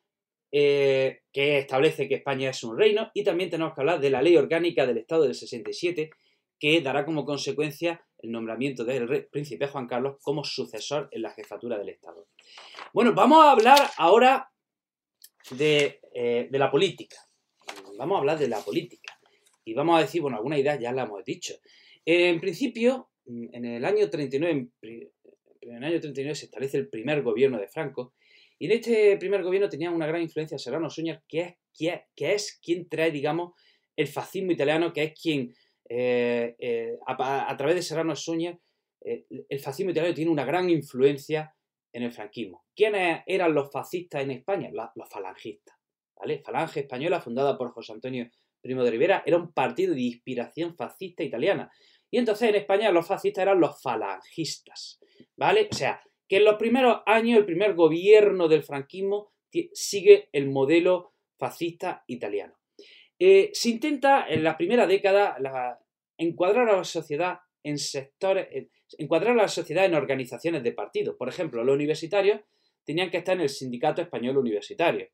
eh, 0.52 1.22
que 1.32 1.58
establece 1.58 2.08
que 2.08 2.16
España 2.16 2.50
es 2.50 2.64
un 2.64 2.78
reino, 2.78 3.10
y 3.14 3.24
también 3.24 3.50
tenemos 3.50 3.74
que 3.74 3.82
hablar 3.82 4.00
de 4.00 4.12
la 4.12 4.22
Ley 4.22 4.38
Orgánica 4.38 4.86
del 4.86 5.00
Estado 5.00 5.24
del 5.24 5.34
67, 5.34 6.12
que 6.60 6.82
dará 6.82 7.06
como 7.06 7.26
consecuencia 7.26 8.06
el 8.20 8.32
nombramiento 8.32 8.86
del 8.86 9.28
príncipe 9.28 9.68
Juan 9.68 9.88
Carlos 9.88 10.18
como 10.22 10.44
sucesor 10.44 11.10
en 11.12 11.24
la 11.24 11.32
jefatura 11.32 11.80
del 11.80 11.90
Estado. 11.90 12.28
Bueno, 12.94 13.14
vamos 13.14 13.44
a 13.44 13.52
hablar 13.52 13.80
ahora 13.98 14.51
de 15.50 16.00
eh, 16.14 16.48
la 16.52 16.70
política 16.70 17.18
vamos 17.98 18.16
a 18.16 18.20
hablar 18.20 18.40
de 18.40 18.48
la 18.48 18.60
política. 18.62 19.18
Y 19.64 19.74
vamos 19.74 19.98
a 19.98 20.02
decir, 20.02 20.22
bueno, 20.22 20.38
alguna 20.38 20.58
idea 20.58 20.80
ya 20.80 20.92
la 20.92 21.04
hemos 21.04 21.24
dicho. 21.24 21.54
En 22.04 22.40
principio, 22.40 23.10
en 23.26 23.64
el 23.64 23.86
año 23.86 24.10
39, 24.10 24.70
en 25.62 25.76
el 25.76 25.84
año 25.84 26.00
39 26.00 26.36
se 26.36 26.46
establece 26.46 26.78
el 26.78 26.90
primer 26.90 27.22
gobierno 27.22 27.60
de 27.60 27.68
Franco. 27.68 28.16
Y 28.58 28.66
en 28.66 28.72
este 28.72 29.18
primer 29.18 29.44
gobierno 29.44 29.70
tenía 29.70 29.92
una 29.92 30.08
gran 30.08 30.22
influencia 30.22 30.58
Serrano 30.58 30.90
Suñer, 30.90 31.22
que 31.28 31.42
es, 31.42 31.56
que, 31.78 32.02
que 32.16 32.34
es 32.34 32.60
quien 32.64 32.90
trae, 32.90 33.12
digamos, 33.12 33.54
el 33.96 34.08
fascismo 34.08 34.52
italiano, 34.52 34.94
que 34.94 35.04
es 35.04 35.14
quien, 35.20 35.54
eh, 35.88 36.56
eh, 36.58 36.98
a, 37.06 37.56
través 37.56 37.76
de 37.76 37.82
Serrano 37.84 38.16
Suñer, 38.16 38.58
el 39.04 39.60
fascismo 39.60 39.92
italiano 39.92 40.14
tiene 40.14 40.30
una 40.30 40.46
gran 40.46 40.70
influencia 40.70 41.56
en 41.94 42.04
el 42.04 42.12
franquismo. 42.12 42.66
¿Quiénes 42.76 43.24
eran 43.26 43.54
los 43.54 43.72
fascistas 43.72 44.22
en 44.24 44.32
España? 44.32 44.70
los 44.72 45.10
falangistas. 45.10 45.76
Falange 46.44 46.82
Española, 46.82 47.20
fundada 47.20 47.58
por 47.58 47.72
José 47.72 47.94
Antonio 47.94 48.30
Primo 48.62 48.84
de 48.84 48.92
Rivera, 48.92 49.24
era 49.26 49.38
un 49.38 49.52
partido 49.54 49.94
de 49.96 50.02
inspiración 50.02 50.76
fascista 50.76 51.24
italiana. 51.24 51.72
Y 52.12 52.18
entonces 52.18 52.50
en 52.50 52.56
España 52.56 52.92
los 52.92 53.08
fascistas 53.08 53.42
eran 53.42 53.60
los 53.60 53.82
falangistas, 53.82 55.00
¿vale? 55.36 55.68
O 55.72 55.76
sea, 55.76 56.02
que 56.28 56.38
en 56.38 56.46
los 56.46 56.56
primeros 56.56 57.02
años 57.06 57.40
el 57.40 57.46
primer 57.46 57.74
gobierno 57.74 58.48
del 58.48 58.64
franquismo 58.64 59.32
sigue 59.74 60.30
el 60.32 60.50
modelo 60.50 61.14
fascista 61.38 62.04
italiano. 62.08 62.54
Eh, 63.18 63.50
se 63.54 63.70
intenta 63.70 64.28
en 64.28 64.44
la 64.44 64.58
primera 64.58 64.88
década 64.88 65.38
encuadrar 66.18 66.70
a 66.70 66.78
la 66.78 66.84
sociedad 66.84 67.40
en 67.64 67.78
sectores, 67.78 68.48
encuadrar 68.98 69.34
a 69.34 69.44
la 69.44 69.48
sociedad 69.48 69.86
en 69.86 69.96
organizaciones 69.96 70.64
de 70.64 70.72
partidos. 70.72 71.16
Por 71.16 71.30
ejemplo, 71.30 71.64
los 71.64 71.76
universitarios 71.76 72.42
tenían 72.84 73.10
que 73.10 73.18
estar 73.18 73.36
en 73.36 73.42
el 73.42 73.50
Sindicato 73.50 74.02
Español 74.02 74.38
Universitario. 74.38 75.08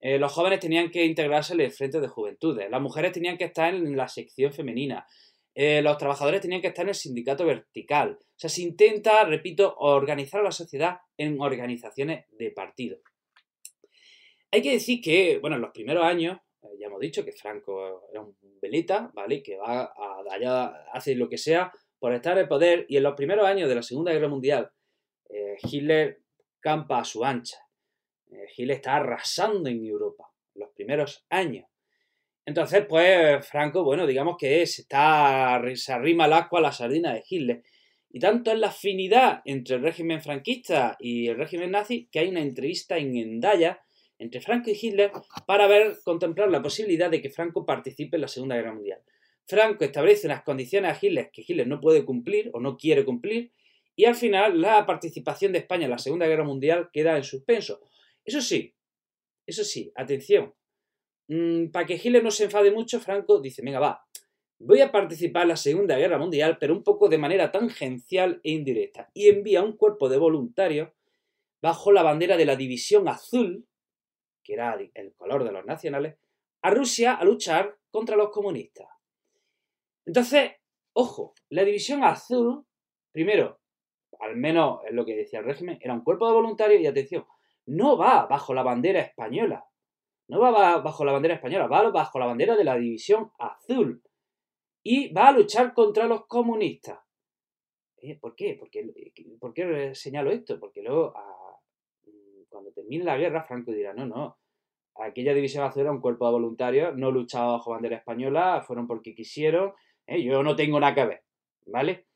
Eh, 0.00 0.18
los 0.18 0.32
jóvenes 0.32 0.60
tenían 0.60 0.90
que 0.90 1.04
integrarse 1.04 1.54
en 1.54 1.60
el 1.60 1.70
Frente 1.70 2.00
de 2.00 2.08
Juventudes. 2.08 2.68
Las 2.70 2.80
mujeres 2.80 3.12
tenían 3.12 3.38
que 3.38 3.44
estar 3.44 3.72
en 3.72 3.96
la 3.96 4.08
sección 4.08 4.52
femenina. 4.52 5.06
Eh, 5.54 5.82
los 5.82 5.98
trabajadores 5.98 6.40
tenían 6.40 6.60
que 6.60 6.68
estar 6.68 6.84
en 6.84 6.90
el 6.90 6.94
sindicato 6.94 7.44
vertical. 7.46 8.18
O 8.20 8.34
sea, 8.34 8.50
se 8.50 8.62
intenta, 8.62 9.24
repito, 9.24 9.74
organizar 9.76 10.40
a 10.40 10.44
la 10.44 10.52
sociedad 10.52 10.98
en 11.16 11.40
organizaciones 11.40 12.26
de 12.30 12.50
partido. 12.50 12.98
Hay 14.50 14.62
que 14.62 14.72
decir 14.72 15.00
que, 15.00 15.38
bueno, 15.38 15.56
en 15.56 15.62
los 15.62 15.70
primeros 15.70 16.04
años, 16.04 16.38
eh, 16.62 16.66
ya 16.80 16.86
hemos 16.86 17.00
dicho 17.00 17.24
que 17.24 17.32
Franco 17.32 18.08
era 18.10 18.22
un 18.22 18.36
veleta, 18.60 19.10
¿vale? 19.14 19.42
Que 19.42 19.56
va 19.56 19.82
a, 19.82 20.22
allá, 20.30 20.66
hace 20.92 21.14
lo 21.14 21.28
que 21.28 21.38
sea 21.38 21.72
por 22.02 22.12
estar 22.12 22.36
en 22.36 22.48
poder. 22.48 22.84
Y 22.88 22.96
en 22.96 23.04
los 23.04 23.14
primeros 23.14 23.46
años 23.46 23.68
de 23.68 23.76
la 23.76 23.82
Segunda 23.82 24.12
Guerra 24.12 24.26
Mundial, 24.26 24.72
Hitler 25.62 26.22
campa 26.60 27.00
a 27.00 27.04
su 27.04 27.24
ancha. 27.24 27.58
Eh, 28.30 28.46
Gil 28.48 28.70
está 28.70 28.96
arrasando 28.96 29.68
en 29.68 29.84
Europa 29.84 30.30
los 30.54 30.70
primeros 30.70 31.26
años. 31.28 31.66
Entonces, 32.44 32.84
pues 32.88 33.46
Franco, 33.46 33.84
bueno, 33.84 34.06
digamos 34.06 34.36
que 34.38 34.66
se, 34.66 34.82
está, 34.82 35.62
se 35.74 35.92
arrima 35.92 36.26
el 36.26 36.32
agua 36.32 36.58
a 36.58 36.62
la 36.62 36.72
sardina 36.72 37.12
de 37.12 37.22
Hitler. 37.28 37.62
Y 38.10 38.20
tanto 38.20 38.50
es 38.52 38.58
la 38.58 38.68
afinidad 38.68 39.42
entre 39.44 39.76
el 39.76 39.82
régimen 39.82 40.20
franquista 40.20 40.96
y 40.98 41.28
el 41.28 41.36
régimen 41.36 41.70
nazi 41.70 42.08
que 42.10 42.18
hay 42.18 42.28
una 42.28 42.40
entrevista 42.40 42.98
en 42.98 43.16
Endaya 43.16 43.80
entre 44.18 44.40
Franco 44.40 44.70
y 44.70 44.78
Hitler 44.80 45.10
para 45.46 45.66
ver, 45.66 45.96
contemplar 46.04 46.50
la 46.50 46.62
posibilidad 46.62 47.10
de 47.10 47.22
que 47.22 47.30
Franco 47.30 47.64
participe 47.64 48.16
en 48.16 48.22
la 48.22 48.28
Segunda 48.28 48.56
Guerra 48.56 48.74
Mundial. 48.74 49.00
Franco 49.46 49.84
establece 49.84 50.26
unas 50.26 50.42
condiciones 50.42 50.92
a 50.92 50.98
Hitler 51.00 51.30
que 51.32 51.44
Hitler 51.46 51.66
no 51.66 51.80
puede 51.80 52.04
cumplir 52.04 52.50
o 52.52 52.60
no 52.60 52.76
quiere 52.76 53.04
cumplir 53.04 53.52
y 53.94 54.04
al 54.04 54.14
final 54.14 54.60
la 54.60 54.86
participación 54.86 55.52
de 55.52 55.58
España 55.58 55.84
en 55.84 55.90
la 55.90 55.98
Segunda 55.98 56.26
Guerra 56.26 56.44
Mundial 56.44 56.90
queda 56.92 57.16
en 57.16 57.24
suspenso. 57.24 57.80
Eso 58.24 58.40
sí, 58.40 58.74
eso 59.46 59.64
sí, 59.64 59.92
atención. 59.94 60.54
Mm, 61.28 61.66
para 61.66 61.86
que 61.86 62.00
Hitler 62.02 62.22
no 62.22 62.30
se 62.30 62.44
enfade 62.44 62.70
mucho, 62.70 63.00
Franco 63.00 63.40
dice, 63.40 63.62
venga, 63.62 63.80
va, 63.80 64.06
voy 64.58 64.80
a 64.80 64.90
participar 64.90 65.42
en 65.42 65.48
la 65.48 65.56
Segunda 65.56 65.96
Guerra 65.96 66.18
Mundial, 66.18 66.56
pero 66.58 66.74
un 66.74 66.82
poco 66.82 67.08
de 67.08 67.18
manera 67.18 67.50
tangencial 67.50 68.40
e 68.42 68.52
indirecta. 68.52 69.10
Y 69.12 69.28
envía 69.28 69.62
un 69.62 69.76
cuerpo 69.76 70.08
de 70.08 70.18
voluntarios 70.18 70.90
bajo 71.60 71.92
la 71.92 72.02
bandera 72.02 72.36
de 72.36 72.46
la 72.46 72.56
División 72.56 73.08
Azul, 73.08 73.66
que 74.42 74.54
era 74.54 74.76
el 74.94 75.14
color 75.14 75.44
de 75.44 75.52
los 75.52 75.64
nacionales, 75.64 76.16
a 76.62 76.70
Rusia 76.70 77.14
a 77.14 77.24
luchar 77.24 77.76
contra 77.90 78.16
los 78.16 78.30
comunistas. 78.30 78.88
Entonces, 80.06 80.52
ojo, 80.92 81.34
la 81.48 81.64
División 81.64 82.04
Azul, 82.04 82.66
primero, 83.12 83.60
al 84.20 84.36
menos 84.36 84.80
es 84.86 84.92
lo 84.92 85.04
que 85.04 85.16
decía 85.16 85.40
el 85.40 85.44
régimen, 85.44 85.78
era 85.80 85.94
un 85.94 86.02
cuerpo 86.02 86.26
de 86.26 86.34
voluntarios 86.34 86.80
y 86.80 86.86
atención, 86.86 87.26
no 87.66 87.96
va 87.96 88.26
bajo 88.26 88.54
la 88.54 88.62
bandera 88.62 89.00
española. 89.00 89.64
No 90.28 90.40
va 90.40 90.78
bajo 90.78 91.04
la 91.04 91.12
bandera 91.12 91.34
española, 91.34 91.66
va 91.66 91.90
bajo 91.90 92.18
la 92.18 92.26
bandera 92.26 92.56
de 92.56 92.64
la 92.64 92.76
División 92.76 93.32
Azul. 93.38 94.02
Y 94.82 95.12
va 95.12 95.28
a 95.28 95.32
luchar 95.32 95.74
contra 95.74 96.06
los 96.06 96.26
comunistas. 96.26 96.98
Eh, 97.98 98.18
¿Por 98.18 98.34
qué? 98.34 98.58
¿Por 99.38 99.52
qué 99.54 99.94
señalo 99.94 100.30
esto? 100.30 100.58
Porque 100.58 100.82
luego, 100.82 101.12
mm, 102.04 102.44
cuando 102.48 102.72
termine 102.72 103.04
la 103.04 103.16
guerra, 103.16 103.44
Franco 103.44 103.72
dirá, 103.72 103.92
no, 103.94 104.06
no, 104.06 104.38
aquella 104.96 105.34
División 105.34 105.64
Azul 105.64 105.82
era 105.82 105.92
un 105.92 106.00
cuerpo 106.00 106.26
de 106.26 106.32
voluntarios, 106.32 106.96
no 106.96 107.10
luchaba 107.10 107.52
bajo 107.52 107.70
bandera 107.70 107.96
española, 107.96 108.62
fueron 108.66 108.86
porque 108.86 109.14
quisieron, 109.14 109.72
eh, 110.06 110.22
yo 110.22 110.42
no 110.42 110.56
tengo 110.56 110.78
nada 110.80 110.94
que 110.94 111.06
ver, 111.06 111.22
¿vale? 111.66 112.06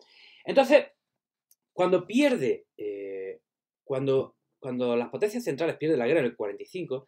Entonces, 0.45 0.87
cuando 1.73 2.07
pierde, 2.07 2.67
eh, 2.77 3.41
cuando 3.85 4.37
cuando 4.67 4.97
las 4.97 5.11
potencias 5.11 5.45
centrales 5.45 5.77
pierden 5.77 6.01
la 6.01 6.09
guerra 6.09 6.19
en 6.19 6.27
el 6.27 6.37
45, 6.37 7.07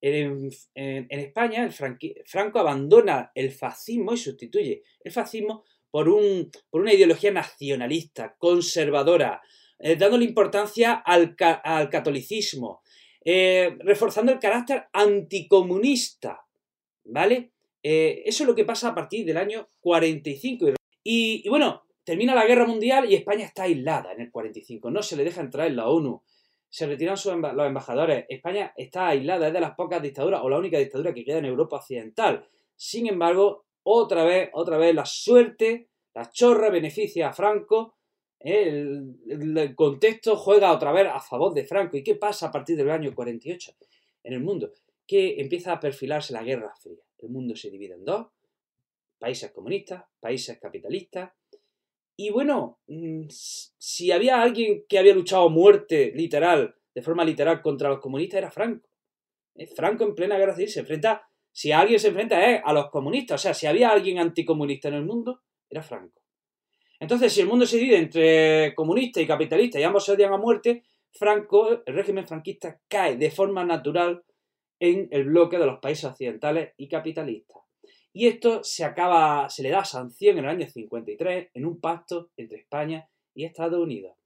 en, 0.00 0.50
España 0.74 1.64
el 1.64 1.72
Franco 1.72 2.58
abandona 2.58 3.30
el 3.34 3.50
fascismo 3.50 4.14
y 4.14 4.16
sustituye 4.16 4.82
el 5.00 5.12
fascismo 5.12 5.64
por, 5.90 6.08
un, 6.08 6.50
por 6.70 6.80
una 6.80 6.94
ideología 6.94 7.30
nacionalista, 7.30 8.36
conservadora, 8.38 9.42
eh, 9.78 9.96
dándole 9.96 10.24
importancia 10.24 10.94
al, 10.94 11.36
catolicismo, 11.36 12.82
eh, 13.22 13.76
reforzando 13.80 14.32
el 14.32 14.38
carácter 14.38 14.86
anticomunista, 14.92 16.40
¿vale? 17.04 17.52
Eh, 17.90 18.22
eso 18.26 18.42
es 18.42 18.46
lo 18.46 18.54
que 18.54 18.66
pasa 18.66 18.88
a 18.88 18.94
partir 18.94 19.24
del 19.24 19.38
año 19.38 19.66
45. 19.80 20.74
Y, 21.02 21.48
bueno, 21.48 21.84
termina 22.04 22.34
la 22.34 22.44
guerra 22.44 22.66
mundial 22.66 23.10
y 23.10 23.14
España 23.14 23.46
está 23.46 23.62
aislada 23.62 24.12
en 24.12 24.20
el 24.20 24.30
45, 24.30 24.90
no 24.90 25.02
se 25.02 25.16
le 25.16 25.24
deja 25.24 25.40
entrar 25.40 25.66
en 25.68 25.76
la 25.76 25.88
ONU 25.88 26.22
se 26.68 26.86
retiran 26.86 27.16
los 27.24 27.66
embajadores. 27.66 28.26
España 28.28 28.74
está 28.76 29.08
aislada, 29.08 29.46
es 29.46 29.54
de 29.54 29.60
las 29.60 29.74
pocas 29.74 30.02
dictaduras 30.02 30.42
o 30.42 30.50
la 30.50 30.58
única 30.58 30.78
dictadura 30.78 31.14
que 31.14 31.24
queda 31.24 31.38
en 31.38 31.46
Europa 31.46 31.76
Occidental. 31.76 32.46
Sin 32.76 33.06
embargo, 33.08 33.64
otra 33.84 34.22
vez, 34.22 34.50
otra 34.52 34.76
vez 34.76 34.94
la 34.94 35.06
suerte, 35.06 35.88
la 36.14 36.30
chorra 36.30 36.68
beneficia 36.68 37.30
a 37.30 37.32
Franco, 37.32 37.96
el, 38.38 39.16
el, 39.30 39.74
contexto 39.74 40.36
juega 40.36 40.72
otra 40.72 40.92
vez 40.92 41.06
a 41.10 41.20
favor 41.20 41.54
de 41.54 41.64
Franco. 41.64 41.96
¿Y 41.96 42.04
qué 42.04 42.16
pasa 42.16 42.48
a 42.48 42.52
partir 42.52 42.76
del 42.76 42.90
año 42.90 43.14
48 43.14 43.72
en 44.24 44.34
el 44.34 44.40
mundo? 44.40 44.72
Que 45.06 45.40
empieza 45.40 45.72
a 45.72 45.80
perfilarse 45.80 46.34
la 46.34 46.42
Guerra 46.42 46.74
Fría. 46.76 47.07
El 47.18 47.30
mundo 47.30 47.56
se 47.56 47.70
divide 47.70 47.94
en 47.94 48.04
dos, 48.04 48.28
países 49.18 49.50
comunistas, 49.52 50.04
países 50.20 50.58
capitalistas. 50.60 51.32
Y 52.16 52.30
bueno, 52.30 52.80
mm, 52.86 53.26
si 53.28 54.10
había 54.10 54.40
alguien 54.40 54.84
que 54.88 54.98
había 54.98 55.14
luchado 55.14 55.50
muerte 55.50 56.12
literal, 56.14 56.74
de 56.94 57.02
forma 57.02 57.24
literal, 57.24 57.62
contra 57.62 57.88
los 57.88 58.00
comunistas, 58.00 58.38
era 58.38 58.50
Franco. 58.50 58.88
Eh, 59.54 59.66
Franco 59.66 60.04
en 60.04 60.14
plena 60.14 60.38
guerra 60.38 60.54
civil 60.54 60.70
se 60.70 60.80
enfrenta, 60.80 61.28
si 61.52 61.72
alguien 61.72 61.98
se 61.98 62.08
enfrenta 62.08 62.50
es 62.50 62.60
a 62.64 62.72
los 62.72 62.90
comunistas, 62.90 63.40
o 63.40 63.42
sea, 63.42 63.54
si 63.54 63.66
había 63.66 63.90
alguien 63.90 64.18
anticomunista 64.18 64.88
en 64.88 64.94
el 64.94 65.04
mundo, 65.04 65.42
era 65.68 65.82
Franco. 65.82 66.22
Entonces, 67.00 67.32
si 67.32 67.40
el 67.40 67.46
mundo 67.46 67.66
se 67.66 67.78
divide 67.78 67.98
entre 67.98 68.74
comunistas 68.74 69.22
y 69.22 69.26
capitalistas 69.26 69.80
y 69.80 69.84
ambos 69.84 70.04
se 70.04 70.12
odian 70.12 70.32
a 70.32 70.36
muerte, 70.36 70.82
Franco, 71.12 71.82
el 71.84 71.94
régimen 71.94 72.26
franquista, 72.26 72.80
cae 72.88 73.16
de 73.16 73.30
forma 73.30 73.64
natural 73.64 74.24
en 74.80 75.08
el 75.10 75.24
bloque 75.24 75.58
de 75.58 75.66
los 75.66 75.80
países 75.80 76.04
occidentales 76.04 76.72
y 76.76 76.88
capitalistas. 76.88 77.62
Y 78.12 78.26
esto 78.26 78.64
se 78.64 78.84
acaba, 78.84 79.48
se 79.50 79.62
le 79.62 79.70
da 79.70 79.84
sanción 79.84 80.38
en 80.38 80.44
el 80.44 80.50
año 80.50 80.66
53 80.66 81.50
en 81.54 81.66
un 81.66 81.80
pacto 81.80 82.30
entre 82.36 82.58
España 82.58 83.08
y 83.34 83.44
Estados 83.44 83.78
Unidos. 83.78 84.16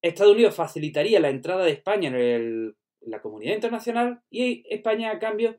Estados 0.00 0.32
Unidos 0.32 0.54
facilitaría 0.54 1.20
la 1.20 1.28
entrada 1.28 1.64
de 1.64 1.72
España 1.72 2.08
en, 2.08 2.74
la 3.04 3.20
comunidad 3.20 3.56
internacional 3.56 4.22
y 4.30 4.64
España, 4.72 5.10
a 5.10 5.18
cambio, 5.18 5.58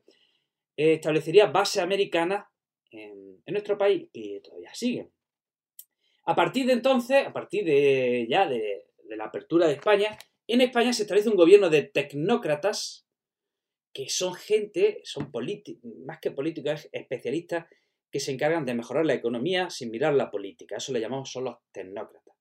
establecería 0.76 1.46
bases 1.46 1.82
americanas 1.82 2.46
en, 2.90 3.42
nuestro 3.46 3.76
país 3.76 4.08
y 4.14 4.40
todavía 4.40 4.72
siguen. 4.72 5.12
A 6.24 6.34
partir 6.34 6.66
de 6.66 6.72
entonces, 6.72 7.26
a 7.26 7.32
partir 7.34 7.66
de 7.66 8.26
ya 8.28 8.48
de 8.48 8.86
la 9.10 9.26
apertura 9.26 9.66
de 9.66 9.74
España, 9.74 10.16
en 10.46 10.60
España 10.62 10.92
se 10.92 11.02
establece 11.02 11.28
un 11.28 11.36
gobierno 11.36 11.70
de 11.70 11.82
tecnócratas 11.82 13.03
que 13.94 14.08
son 14.08 14.34
gente, 14.34 15.00
son 15.04 15.30
más 16.04 16.18
que 16.20 16.32
políticos, 16.32 16.88
especialistas 16.92 17.66
que 18.10 18.18
se 18.18 18.32
encargan 18.32 18.66
de 18.66 18.74
mejorar 18.74 19.06
la 19.06 19.14
economía 19.14 19.70
sin 19.70 19.90
mirar 19.90 20.14
la 20.14 20.30
política. 20.30 20.76
Eso 20.76 20.92
le 20.92 21.00
llamamos 21.00 21.30
son 21.30 21.44
los 21.44 21.56
tecnócratas. 21.72 22.34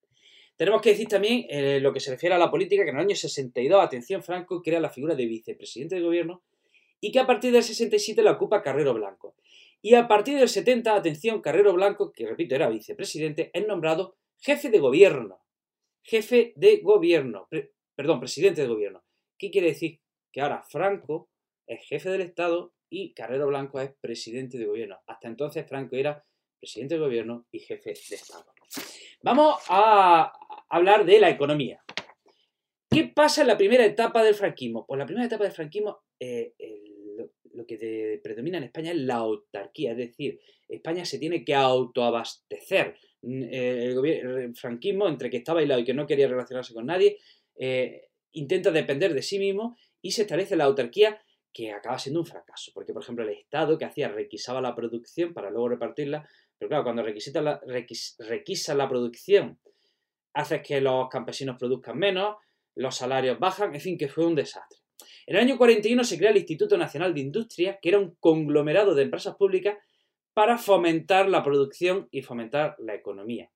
Tenemos 0.55 0.81
que 0.81 0.89
decir 0.89 1.07
también 1.07 1.45
eh, 1.49 1.79
lo 1.79 1.93
que 1.93 1.99
se 1.99 2.11
refiere 2.11 2.35
a 2.35 2.39
la 2.39 2.49
política, 2.49 2.83
que 2.83 2.89
en 2.89 2.97
el 2.97 3.03
año 3.03 3.15
62, 3.15 3.83
atención 3.83 4.23
Franco, 4.23 4.61
crea 4.61 4.79
la 4.79 4.89
figura 4.89 5.15
de 5.15 5.25
vicepresidente 5.25 5.95
de 5.95 6.01
gobierno 6.01 6.43
y 6.99 7.11
que 7.11 7.19
a 7.19 7.27
partir 7.27 7.51
del 7.51 7.63
67 7.63 8.21
la 8.23 8.31
ocupa 8.31 8.61
Carrero 8.61 8.93
Blanco. 8.93 9.35
Y 9.81 9.95
a 9.95 10.07
partir 10.07 10.39
del 10.39 10.49
70, 10.49 10.95
atención, 10.95 11.41
Carrero 11.41 11.73
Blanco, 11.73 12.11
que 12.13 12.25
repito 12.25 12.55
era 12.55 12.69
vicepresidente, 12.69 13.51
es 13.53 13.67
nombrado 13.67 14.15
jefe 14.39 14.69
de 14.69 14.79
gobierno. 14.79 15.39
Jefe 16.01 16.53
de 16.55 16.77
gobierno, 16.77 17.47
perdón, 17.95 18.19
presidente 18.19 18.61
de 18.61 18.67
gobierno. 18.67 19.03
¿Qué 19.37 19.51
quiere 19.51 19.67
decir? 19.67 19.99
Que 20.31 20.41
ahora 20.41 20.63
Franco 20.63 21.29
es 21.73 21.85
jefe 21.87 22.09
del 22.09 22.21
Estado 22.21 22.73
y 22.89 23.13
Carrero 23.13 23.47
Blanco 23.47 23.79
es 23.79 23.91
presidente 23.99 24.57
de 24.57 24.65
gobierno. 24.65 24.99
Hasta 25.07 25.27
entonces 25.27 25.67
Franco 25.67 25.95
era 25.95 26.23
presidente 26.59 26.95
de 26.95 27.01
gobierno 27.01 27.45
y 27.51 27.59
jefe 27.59 27.93
de 28.09 28.15
Estado. 28.15 28.45
Vamos 29.21 29.59
a 29.69 30.31
hablar 30.69 31.05
de 31.05 31.19
la 31.19 31.29
economía. 31.29 31.83
¿Qué 32.89 33.05
pasa 33.05 33.41
en 33.41 33.47
la 33.47 33.57
primera 33.57 33.85
etapa 33.85 34.23
del 34.23 34.35
franquismo? 34.35 34.85
Pues 34.85 34.99
la 34.99 35.05
primera 35.05 35.25
etapa 35.25 35.43
del 35.43 35.53
franquismo, 35.53 36.03
eh, 36.19 36.53
lo, 37.53 37.65
que 37.65 38.19
predomina 38.23 38.59
en 38.59 38.65
España 38.65 38.91
es 38.91 38.97
la 38.97 39.15
autarquía, 39.15 39.91
es 39.91 39.97
decir, 39.97 40.39
España 40.67 41.03
se 41.05 41.17
tiene 41.17 41.43
que 41.43 41.55
autoabastecer. 41.55 42.95
Eh, 43.23 43.95
el, 43.95 44.55
franquismo, 44.55 45.07
entre 45.07 45.29
que 45.29 45.37
estaba 45.37 45.61
aislado 45.61 45.79
y 45.79 45.85
que 45.85 45.93
no 45.93 46.05
quería 46.05 46.27
relacionarse 46.27 46.73
con 46.73 46.85
nadie, 46.85 47.17
eh, 47.55 48.09
intenta 48.33 48.71
depender 48.71 49.13
de 49.13 49.21
sí 49.21 49.39
mismo 49.39 49.75
y 50.01 50.11
se 50.11 50.23
establece 50.23 50.55
la 50.55 50.65
autarquía 50.65 51.19
que 51.53 51.71
acaba 51.71 51.99
siendo 51.99 52.19
un 52.21 52.25
fracaso. 52.25 52.71
Porque, 52.73 52.93
por 52.93 53.03
ejemplo, 53.03 53.23
el 53.23 53.31
Estado 53.31 53.77
que 53.77 53.85
hacía 53.85 54.09
requisaba 54.09 54.61
la 54.61 54.75
producción 54.75 55.33
para 55.33 55.49
luego 55.49 55.69
repartirla, 55.69 56.27
pero 56.57 56.69
claro, 56.69 56.83
cuando 56.83 57.03
requisita 57.03 57.41
la, 57.41 57.61
requisa 58.19 58.75
la 58.75 58.89
producción, 58.89 59.59
hace 60.33 60.61
que 60.61 60.81
los 60.81 61.07
campesinos 61.09 61.57
produzcan 61.57 61.97
menos, 61.97 62.37
los 62.75 62.95
salarios 62.95 63.39
bajan, 63.39 63.75
en 63.75 63.81
fin, 63.81 63.97
que 63.97 64.07
fue 64.07 64.25
un 64.25 64.35
desastre. 64.35 64.79
En 65.25 65.35
el 65.35 65.43
año 65.43 65.57
41 65.57 66.03
se 66.03 66.17
crea 66.17 66.31
el 66.31 66.37
Instituto 66.37 66.77
Nacional 66.77 67.13
de 67.13 67.21
Industria, 67.21 67.79
que 67.81 67.89
era 67.89 67.99
un 67.99 68.15
conglomerado 68.19 68.95
de 68.95 69.03
empresas 69.03 69.35
públicas 69.35 69.77
para 70.33 70.57
fomentar 70.57 71.29
la 71.29 71.43
producción 71.43 72.07
y 72.11 72.23
fomentar 72.23 72.75
la 72.79 72.95
economía. 72.95 73.51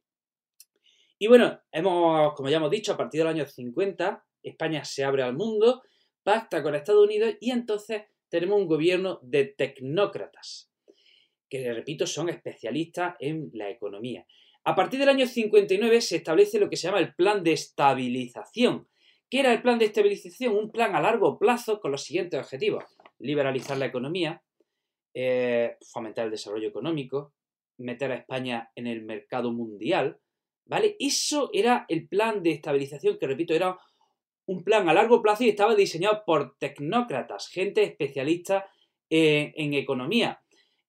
Y 1.20 1.28
bueno, 1.28 1.60
hemos, 1.72 2.34
como 2.36 2.50
ya 2.50 2.58
hemos 2.58 2.70
dicho, 2.70 2.94
a 2.94 2.98
partir 2.98 3.22
del 3.22 3.28
año 3.28 3.46
50, 3.46 4.24
España 4.44 4.86
se 4.86 5.04
abre 5.04 5.24
al 5.24 5.34
mundo 5.34 5.82
pacta 6.28 6.62
con 6.62 6.76
Estados 6.76 7.06
Unidos 7.06 7.36
y 7.40 7.52
entonces 7.52 8.04
tenemos 8.28 8.60
un 8.60 8.68
gobierno 8.68 9.22
de 9.24 9.46
tecnócratas, 9.46 10.70
que 11.50 11.74
repito 11.74 12.06
son 12.06 12.28
especialistas 12.28 13.16
en 13.22 13.50
la 13.54 13.70
economía. 13.70 14.28
A 14.66 14.76
partir 14.76 15.00
del 15.00 15.08
año 15.08 15.26
59 15.26 16.02
se 16.02 16.18
establece 16.18 16.60
lo 16.60 16.70
que 16.70 16.76
se 16.76 16.88
llama 16.88 17.00
el 17.00 17.16
plan 17.16 17.44
de 17.44 17.54
estabilización. 17.54 18.90
¿Qué 19.30 19.40
era 19.40 19.54
el 19.54 19.62
plan 19.62 19.80
de 19.80 19.86
estabilización? 19.86 20.54
Un 20.54 20.70
plan 20.70 20.98
a 20.98 21.02
largo 21.02 21.40
plazo 21.40 21.80
con 21.80 21.92
los 21.92 22.04
siguientes 22.04 22.38
objetivos. 22.38 22.84
Liberalizar 23.20 23.78
la 23.78 23.86
economía, 23.86 24.44
eh, 25.14 25.78
fomentar 25.94 26.26
el 26.26 26.32
desarrollo 26.32 26.68
económico, 26.68 27.36
meter 27.78 28.12
a 28.12 28.16
España 28.16 28.70
en 28.76 28.88
el 28.88 29.06
mercado 29.06 29.54
mundial, 29.54 30.20
¿vale? 30.66 30.98
Eso 31.00 31.50
era 31.54 31.86
el 31.88 32.10
plan 32.10 32.44
de 32.44 32.52
estabilización 32.52 33.18
que, 33.18 33.28
repito, 33.28 33.54
era 33.54 33.78
un 34.48 34.64
plan 34.64 34.90
a 34.90 34.94
largo 34.94 35.22
plazo 35.22 35.44
y 35.44 35.50
estaba 35.50 35.76
diseñado 35.76 36.24
por 36.26 36.58
tecnócratas, 36.58 37.50
gente 37.50 37.84
especialista 37.84 38.66
en 39.10 39.74
economía. 39.74 40.42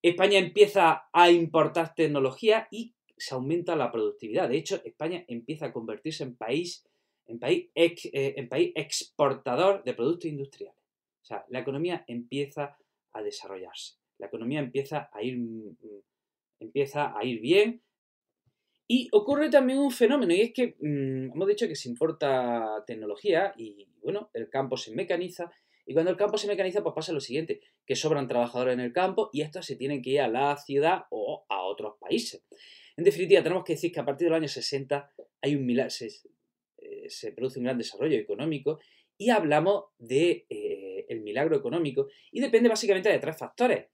España 0.02 0.38
empieza 0.38 1.08
a 1.12 1.30
importar 1.30 1.94
tecnología 1.94 2.68
y 2.70 2.94
se 3.16 3.34
aumenta 3.34 3.76
la 3.76 3.90
productividad. 3.90 4.48
De 4.48 4.56
hecho, 4.56 4.80
España 4.84 5.24
empieza 5.26 5.66
a 5.66 5.72
convertirse 5.72 6.22
en 6.22 6.36
país, 6.36 6.86
en 7.26 7.38
país, 7.38 7.68
eh, 7.74 8.48
exportador 8.76 9.82
de 9.84 9.94
productos 9.94 10.30
industriales. 10.30 10.80
O 11.22 11.24
sea, 11.24 11.44
la 11.48 11.60
economía 11.60 12.04
empieza 12.06 12.78
a 13.12 13.22
desarrollarse. 13.22 13.96
La 14.18 14.28
economía 14.28 14.60
empieza 14.60 15.10
a 15.12 15.22
ir, 15.22 15.36
mm, 15.36 15.76
empieza 16.60 17.16
a 17.16 17.24
ir 17.24 17.40
bien, 17.40 17.82
y 18.90 19.08
ocurre 19.12 19.50
también 19.50 19.78
un 19.78 19.90
fenómeno, 19.90 20.32
y 20.32 20.40
es 20.40 20.52
que 20.54 20.76
mm, 20.80 21.32
hemos 21.34 21.46
dicho 21.46 21.68
que 21.68 21.76
se 21.76 21.90
importa 21.90 22.82
tecnología 22.86 23.52
y, 23.58 23.86
bueno, 24.02 24.30
el 24.32 24.48
campo 24.48 24.78
se 24.78 24.94
mecaniza. 24.94 25.52
Y 25.84 25.92
cuando 25.92 26.10
el 26.10 26.16
campo 26.16 26.38
se 26.38 26.46
mecaniza, 26.46 26.82
pues 26.82 26.94
pasa 26.94 27.12
lo 27.12 27.20
siguiente, 27.20 27.60
que 27.86 27.94
sobran 27.94 28.28
trabajadores 28.28 28.74
en 28.74 28.80
el 28.80 28.92
campo 28.94 29.28
y 29.32 29.42
estos 29.42 29.66
se 29.66 29.76
tienen 29.76 30.00
que 30.00 30.10
ir 30.10 30.20
a 30.22 30.28
la 30.28 30.56
ciudad 30.56 31.02
o 31.10 31.44
a 31.50 31.62
otros 31.62 31.96
países. 32.00 32.42
En 32.96 33.04
definitiva, 33.04 33.42
tenemos 33.42 33.64
que 33.64 33.74
decir 33.74 33.92
que 33.92 34.00
a 34.00 34.04
partir 34.06 34.26
del 34.26 34.34
año 34.34 34.48
60 34.48 35.10
hay 35.42 35.54
un 35.54 35.90
se, 35.90 36.06
eh, 36.78 37.10
se 37.10 37.32
produce 37.32 37.58
un 37.58 37.66
gran 37.66 37.78
desarrollo 37.78 38.16
económico 38.16 38.80
y 39.18 39.30
hablamos 39.30 39.84
de 39.98 40.46
eh, 40.48 41.14
milagro 41.16 41.56
económico 41.56 42.08
y 42.32 42.40
depende 42.40 42.68
básicamente 42.70 43.10
de 43.10 43.18
tres 43.18 43.36
factores. 43.36 43.86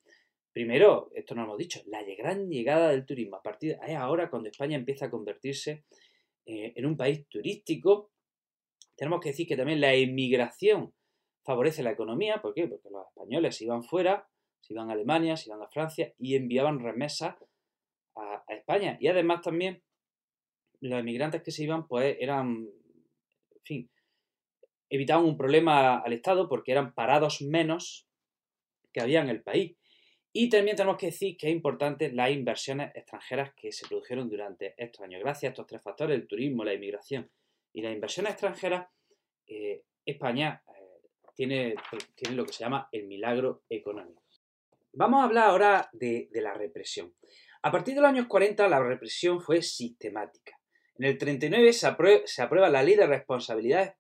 Primero, 0.55 1.11
esto 1.17 1.35
no 1.35 1.41
lo 1.41 1.49
hemos 1.49 1.59
dicho, 1.59 1.83
la 1.87 2.05
gran 2.17 2.49
llegada 2.49 2.91
del 2.91 3.05
turismo. 3.05 3.37
A 3.37 3.43
partir 3.43 3.77
es 3.85 3.97
ahora 3.97 4.31
cuando 4.31 4.49
España 4.49 4.77
empieza 4.77 5.07
a 5.07 5.11
convertirse 5.11 5.85
eh, 6.47 6.73
en 6.77 6.87
un 6.87 6.97
país 6.97 7.27
turístico. 7.29 8.13
Tenemos 8.97 9.21
que 9.21 9.31
decir 9.31 9.49
que 9.49 9.57
también 9.57 9.81
la 9.81 9.97
inmigración 9.97 10.95
favorece 11.45 11.83
la 11.83 11.91
economía. 11.91 12.41
¿Por 12.41 12.55
qué? 12.55 12.69
Porque 12.69 12.89
los 12.89 13.05
españoles 13.09 13.57
se 13.57 13.65
iban 13.65 13.83
fuera, 13.83 14.29
se 14.61 14.75
iban 14.75 14.91
a 14.91 14.93
Alemania, 14.93 15.37
se 15.37 15.49
iban 15.49 15.61
a 15.61 15.67
Francia 15.67 16.15
y 16.19 16.37
enviaban 16.37 16.79
remesas 16.79 17.35
a, 18.15 18.45
a 18.47 18.55
España. 18.55 18.97
Y 19.01 19.09
además 19.09 19.41
también 19.43 19.83
los 20.79 21.01
inmigrantes 21.01 21.43
que 21.43 21.51
se 21.51 21.65
iban, 21.65 21.89
pues 21.89 22.17
eran, 22.21 22.69
en 23.51 23.63
fin, 23.65 23.91
evitaban 24.89 25.25
un 25.25 25.37
problema 25.37 25.99
al 25.99 26.13
Estado 26.13 26.49
porque 26.49 26.71
eran 26.71 26.95
parados 26.95 27.43
menos 27.43 28.07
que 28.93 29.01
había 29.01 29.21
en 29.21 29.31
el 29.31 29.43
país. 29.43 29.77
Y 30.37 30.49
también 30.49 30.77
tenemos 30.77 30.97
que 30.97 31.07
decir 31.07 31.37
que 31.37 31.47
es 31.47 31.53
importante 31.55 32.11
las 32.11 32.29
inversiones 32.33 32.91
extranjeras 32.97 33.55
que 33.55 33.71
se 33.71 33.87
produjeron 33.87 34.29
durante 34.29 34.75
estos 34.77 35.03
años. 35.03 35.21
Gracias 35.23 35.45
a 35.45 35.53
estos 35.53 35.67
tres 35.69 35.81
factores, 35.81 36.19
el 36.19 36.27
turismo, 36.27 36.65
la 36.65 36.75
inmigración 36.75 37.31
y 37.73 37.83
las 37.83 37.95
inversiones 37.95 38.33
extranjeras, 38.33 38.89
eh, 39.47 39.85
España 40.05 40.61
eh, 40.67 41.09
tiene, 41.37 41.77
lo 42.33 42.45
que 42.45 42.53
se 42.53 42.65
llama 42.65 42.89
el 42.91 43.07
milagro 43.07 43.63
económico. 43.69 44.25
Vamos 44.95 45.21
a 45.21 45.25
hablar 45.27 45.51
ahora 45.51 45.89
de, 45.93 46.29
la 46.33 46.53
represión. 46.53 47.15
A 47.63 47.71
partir 47.71 47.95
de 47.95 48.01
los 48.01 48.11
años 48.11 48.27
40 48.27 48.69
la 48.69 48.83
represión 48.83 49.41
fue 49.41 49.63
sistemática. 49.63 50.59
En 50.99 51.05
el 51.05 51.17
39 51.17 51.73
se 51.73 51.87
aprueba, 51.87 52.23
se 52.25 52.43
aprueba 52.43 52.69
la 52.69 52.83
ley 52.83 52.97
de 52.97 53.07
responsabilidades, 53.07 53.93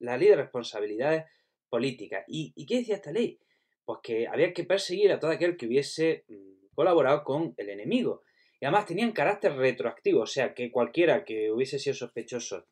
la 0.00 0.18
ley 0.18 0.28
de 0.28 0.36
responsabilidades 0.36 1.24
políticas. 1.70 2.24
¿Y 2.28 2.66
qué 2.66 2.76
decía 2.76 2.96
esta 2.96 3.10
ley? 3.10 3.40
Pues 3.84 4.00
que 4.02 4.26
había 4.26 4.52
que 4.52 4.64
perseguir 4.64 5.12
a 5.12 5.18
todo 5.18 5.30
aquel 5.30 5.56
que 5.56 5.66
hubiese 5.66 6.24
mm, 6.28 6.74
colaborado 6.74 7.24
con 7.24 7.54
el 7.56 7.68
enemigo. 7.68 8.22
Y 8.60 8.64
además 8.64 8.86
tenían 8.86 9.12
carácter 9.12 9.54
retroactivo, 9.56 10.22
o 10.22 10.26
sea 10.26 10.54
que 10.54 10.70
cualquiera 10.70 11.24
que 11.24 11.50
hubiese 11.50 11.78
sido 11.78 11.94
sospechoso 11.94 12.66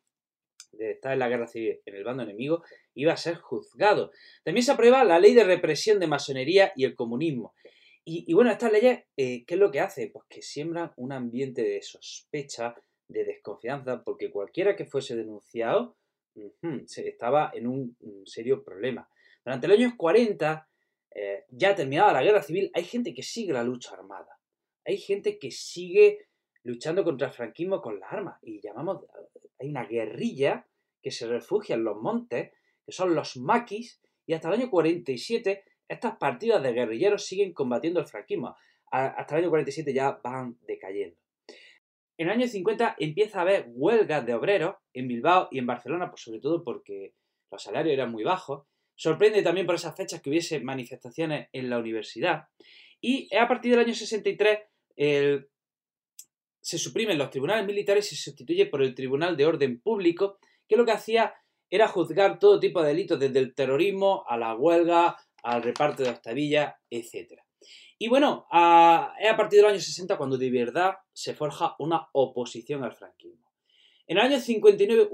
de 0.71 0.91
estar 0.91 1.13
en 1.13 1.19
la 1.19 1.27
guerra 1.27 1.47
civil 1.47 1.81
en 1.85 1.95
el 1.95 2.03
bando 2.03 2.23
enemigo 2.23 2.63
iba 2.93 3.13
a 3.13 3.17
ser 3.17 3.35
juzgado. 3.35 4.11
También 4.43 4.63
se 4.63 4.71
aprueba 4.71 5.03
la 5.03 5.19
ley 5.19 5.33
de 5.33 5.43
represión 5.43 5.99
de 5.99 6.07
masonería 6.07 6.71
y 6.75 6.85
el 6.85 6.95
comunismo. 6.95 7.53
Y, 8.03 8.33
bueno, 8.33 8.49
estas 8.51 8.71
leyes, 8.71 9.03
eh, 9.15 9.45
¿qué 9.45 9.53
es 9.53 9.59
lo 9.59 9.69
que 9.69 9.79
hace? 9.79 10.07
Pues 10.07 10.25
que 10.27 10.41
siembran 10.41 10.91
un 10.95 11.11
ambiente 11.11 11.61
de 11.61 11.83
sospecha, 11.83 12.73
de 13.07 13.25
desconfianza, 13.25 14.03
porque 14.03 14.31
cualquiera 14.31 14.75
que 14.75 14.85
fuese 14.85 15.15
denunciado 15.15 15.95
estaba 16.97 17.51
en 17.53 17.67
un, 17.67 17.95
serio 18.25 18.63
problema. 18.63 19.07
Durante 19.45 19.67
los 19.67 19.77
años 19.77 19.93
40, 19.97 20.67
eh, 21.13 21.45
ya 21.49 21.75
terminada 21.75 22.13
la 22.13 22.23
guerra 22.23 22.41
civil, 22.41 22.71
hay 22.73 22.83
gente 22.83 23.13
que 23.13 23.23
sigue 23.23 23.53
la 23.53 23.63
lucha 23.63 23.93
armada. 23.93 24.39
Hay 24.85 24.97
gente 24.97 25.37
que 25.37 25.51
sigue 25.51 26.27
luchando 26.63 27.03
contra 27.03 27.27
el 27.27 27.33
franquismo 27.33 27.81
con 27.81 27.99
las 27.99 28.11
armas. 28.11 28.39
Y 28.41 28.61
llamamos, 28.61 29.05
hay 29.59 29.69
una 29.69 29.85
guerrilla 29.85 30.67
que 31.01 31.11
se 31.11 31.27
refugia 31.27 31.75
en 31.75 31.83
los 31.83 31.97
montes, 31.97 32.51
que 32.85 32.91
son 32.91 33.15
los 33.15 33.37
maquis, 33.37 34.01
y 34.25 34.33
hasta 34.33 34.47
el 34.49 34.61
año 34.61 34.69
47 34.69 35.63
estas 35.91 36.15
partidas 36.15 36.63
de 36.63 36.71
guerrilleros 36.71 37.25
siguen 37.25 37.53
combatiendo 37.53 37.99
el 37.99 38.05
franquismo. 38.05 38.55
Hasta 38.91 39.35
el 39.35 39.43
año 39.43 39.49
47 39.49 39.93
ya 39.93 40.19
van 40.23 40.57
decayendo. 40.65 41.17
En 42.17 42.27
el 42.27 42.29
año 42.29 42.47
50 42.47 42.95
empieza 42.99 43.39
a 43.39 43.41
haber 43.41 43.65
huelgas 43.69 44.25
de 44.25 44.33
obreros 44.33 44.75
en 44.93 45.09
Bilbao 45.09 45.49
y 45.51 45.59
en 45.59 45.65
Barcelona, 45.65 46.09
pues 46.09 46.21
sobre 46.21 46.39
todo 46.39 46.63
porque 46.63 47.13
los 47.51 47.61
salarios 47.61 47.93
eran 47.93 48.11
muy 48.11 48.23
bajos. 48.23 48.67
Sorprende 49.01 49.41
también 49.41 49.65
por 49.65 49.73
esas 49.73 49.95
fechas 49.95 50.21
que 50.21 50.29
hubiese 50.29 50.59
manifestaciones 50.59 51.49
en 51.53 51.71
la 51.71 51.79
universidad. 51.79 52.43
Y 53.01 53.35
a 53.35 53.47
partir 53.47 53.71
del 53.71 53.79
año 53.79 53.95
63 53.95 54.59
se 56.61 56.77
suprimen 56.77 57.17
los 57.17 57.31
tribunales 57.31 57.65
militares 57.65 58.11
y 58.11 58.15
se 58.15 58.25
sustituye 58.25 58.67
por 58.67 58.83
el 58.83 58.93
Tribunal 58.93 59.35
de 59.35 59.47
Orden 59.47 59.81
Público, 59.81 60.37
que 60.67 60.75
lo 60.75 60.85
que 60.85 60.91
hacía 60.91 61.33
era 61.67 61.87
juzgar 61.87 62.37
todo 62.37 62.59
tipo 62.59 62.79
de 62.83 62.89
delitos, 62.89 63.19
desde 63.19 63.39
el 63.39 63.55
terrorismo 63.55 64.23
a 64.27 64.37
la 64.37 64.53
huelga, 64.55 65.17
al 65.41 65.63
reparto 65.63 66.03
de 66.03 66.11
octavillas, 66.11 66.75
etc. 66.91 67.41
Y 67.97 68.07
bueno, 68.07 68.45
es 68.51 69.31
a 69.31 69.35
partir 69.35 69.61
del 69.61 69.71
año 69.71 69.79
60 69.79 70.15
cuando 70.15 70.37
de 70.37 70.51
verdad 70.51 70.93
se 71.11 71.33
forja 71.33 71.75
una 71.79 72.07
oposición 72.13 72.83
al 72.83 72.93
franquismo. 72.93 73.51
En 74.05 74.19
el 74.19 74.25
año 74.25 74.39
59 74.39 75.09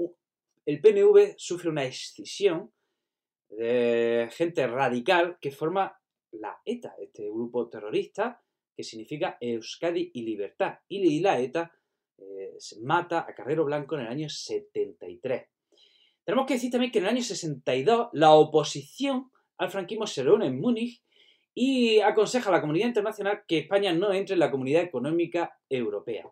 el 0.66 0.80
PNV 0.82 1.36
sufre 1.38 1.70
una 1.70 1.84
escisión 1.84 2.70
de 3.48 4.28
gente 4.32 4.66
radical 4.66 5.38
que 5.40 5.50
forma 5.50 5.98
la 6.32 6.60
ETA, 6.64 6.94
este 7.00 7.28
grupo 7.28 7.68
terrorista 7.68 8.42
que 8.76 8.84
significa 8.84 9.36
Euskadi 9.40 10.12
y 10.14 10.22
Libertad. 10.22 10.78
Y 10.88 11.20
la 11.20 11.40
ETA 11.40 11.72
eh, 12.16 12.56
mata 12.82 13.26
a 13.28 13.34
Carrero 13.34 13.64
Blanco 13.64 13.96
en 13.96 14.02
el 14.02 14.06
año 14.06 14.28
73. 14.28 15.48
Tenemos 16.24 16.46
que 16.46 16.54
decir 16.54 16.70
también 16.70 16.92
que 16.92 16.98
en 16.98 17.04
el 17.06 17.10
año 17.10 17.22
62 17.22 18.10
la 18.12 18.34
oposición 18.34 19.32
al 19.56 19.70
franquismo 19.70 20.06
se 20.06 20.22
reúne 20.22 20.46
en 20.46 20.60
Múnich 20.60 21.02
y 21.54 21.98
aconseja 21.98 22.50
a 22.50 22.52
la 22.52 22.60
comunidad 22.60 22.86
internacional 22.86 23.42
que 23.48 23.58
España 23.58 23.92
no 23.92 24.12
entre 24.12 24.34
en 24.34 24.40
la 24.40 24.50
comunidad 24.50 24.82
económica 24.82 25.58
europea. 25.68 26.30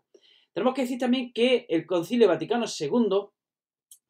Tenemos 0.53 0.75
que 0.75 0.83
decir 0.83 0.99
también 0.99 1.33
que 1.33 1.67
el 1.69 1.85
Concilio 1.85 2.29
Vaticano 2.29 2.67
II 2.67 3.27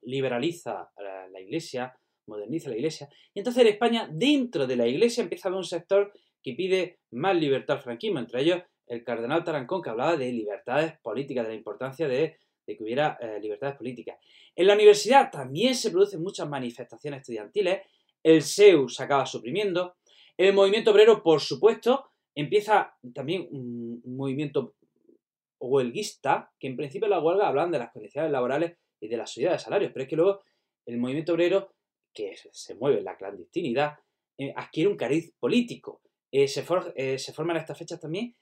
liberaliza 0.02 0.90
la 1.30 1.40
Iglesia, 1.40 1.98
moderniza 2.26 2.70
la 2.70 2.76
Iglesia, 2.76 3.08
y 3.34 3.40
entonces 3.40 3.62
en 3.62 3.68
España, 3.68 4.08
dentro 4.12 4.66
de 4.66 4.76
la 4.76 4.86
Iglesia, 4.86 5.22
empieza 5.22 5.48
a 5.48 5.50
haber 5.50 5.58
un 5.58 5.64
sector 5.64 6.12
que 6.42 6.54
pide 6.54 7.00
más 7.10 7.36
libertad 7.36 7.76
al 7.76 7.82
franquismo, 7.82 8.18
entre 8.18 8.42
ellos 8.42 8.62
el 8.86 9.02
cardenal 9.02 9.42
Tarancón, 9.44 9.82
que 9.82 9.90
hablaba 9.90 10.16
de 10.16 10.32
libertades 10.32 10.98
políticas, 11.00 11.44
de 11.44 11.50
la 11.50 11.56
importancia 11.56 12.06
de, 12.06 12.38
que 12.66 12.76
hubiera 12.80 13.18
eh, 13.20 13.38
libertades 13.40 13.76
políticas. 13.76 14.16
En 14.54 14.66
la 14.66 14.74
universidad 14.74 15.30
también 15.30 15.74
se 15.74 15.90
producen 15.90 16.22
muchas 16.22 16.48
manifestaciones 16.48 17.20
estudiantiles, 17.20 17.80
el 18.22 18.42
SEU 18.42 18.88
se 18.88 19.02
acaba 19.02 19.26
suprimiendo, 19.26 19.96
el 20.36 20.52
movimiento 20.52 20.90
obrero, 20.90 21.22
por 21.22 21.40
supuesto, 21.40 22.10
empieza 22.34 22.94
también 23.14 23.48
un 23.50 24.02
movimiento 24.04 24.74
huelguista, 25.58 26.52
que 26.58 26.66
en 26.66 26.76
principio 26.76 27.08
la 27.08 27.20
huelga 27.20 27.48
hablan 27.48 27.70
de 27.70 27.78
las 27.78 27.92
condiciones 27.92 28.30
laborales 28.30 28.76
y 29.00 29.08
de 29.08 29.16
la 29.16 29.26
subida 29.26 29.52
de 29.52 29.58
salarios, 29.58 29.92
pero 29.92 30.04
es 30.04 30.08
que 30.08 30.16
luego 30.16 30.40
el 30.86 30.98
movimiento 30.98 31.32
obrero, 31.32 31.74
que 32.16 32.34
se 32.50 32.74
mueve 32.74 33.02
la 33.02 33.16
clandestinidad, 33.16 33.98
eh, 34.38 34.52
adquiere 34.56 34.90
un 34.90 34.96
cariz 34.96 35.32
político. 35.38 36.02
Eh, 36.30 36.48
se, 36.48 36.64
eh, 36.96 37.18
se, 37.18 37.32
forman 37.32 37.56
en 37.56 37.60
estas 37.62 37.78
fechas 37.78 38.00
también 38.00 38.34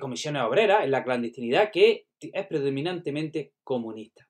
comisiones 0.00 0.40
obreras 0.40 0.84
en 0.84 0.90
la 0.90 1.04
clandestinidad, 1.04 1.70
que 1.70 2.06
es 2.18 2.46
predominantemente 2.46 3.52
comunista. 3.62 4.26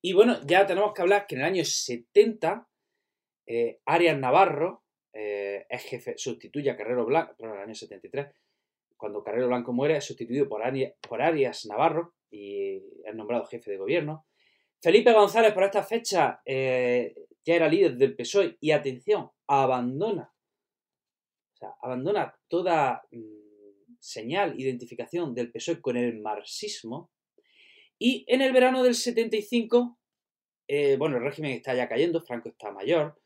Y 0.00 0.12
bueno, 0.12 0.38
ya 0.46 0.64
tenemos 0.64 0.92
que 0.94 1.02
hablar 1.02 1.26
que 1.26 1.34
en 1.34 1.40
el 1.40 1.46
año 1.48 1.64
70 1.64 2.68
eh, 3.48 3.80
Arias 3.84 4.16
Navarro 4.16 4.84
es 5.12 5.82
jefe, 5.82 6.14
sustituye 6.16 6.70
a 6.70 6.76
Carrero 6.76 7.04
Blanco, 7.04 7.34
en 7.40 7.50
el 7.50 7.58
año 7.58 7.74
73, 7.74 8.28
cuando 8.96 9.24
Carrero 9.24 9.48
Blanco 9.48 9.72
muere, 9.72 9.96
es 9.96 10.04
sustituido 10.04 10.48
por, 10.48 10.62
Arias, 10.62 11.66
Navarro 11.66 12.14
y 12.30 12.76
es 13.04 13.14
nombrado 13.14 13.44
jefe 13.46 13.72
de 13.72 13.76
gobierno. 13.76 14.24
Felipe 14.80 15.12
González, 15.12 15.52
por 15.52 15.64
esta 15.64 15.82
fecha, 15.82 16.40
ya 17.44 17.54
era 17.54 17.68
líder 17.68 17.96
del 17.96 18.14
PSOE 18.14 18.56
y, 18.60 18.70
atención, 18.70 19.30
abandona, 19.46 20.32
abandona 21.80 22.34
toda 22.48 23.02
mm, 23.10 23.96
señal, 23.98 24.58
identificación 24.58 25.34
del 25.34 25.50
PSOE 25.50 25.80
con 25.80 25.96
el 25.96 26.20
marxismo. 26.20 27.10
Y 27.98 28.24
en 28.26 28.42
el 28.42 28.52
verano 28.52 28.82
del 28.82 28.94
75, 28.94 29.98
bueno, 30.98 31.18
el 31.18 31.22
régimen 31.22 31.52
está 31.52 31.74
ya 31.74 31.88
cayendo, 31.88 32.20
Franco 32.20 32.48
está 32.48 32.72
mayor, 32.72 33.20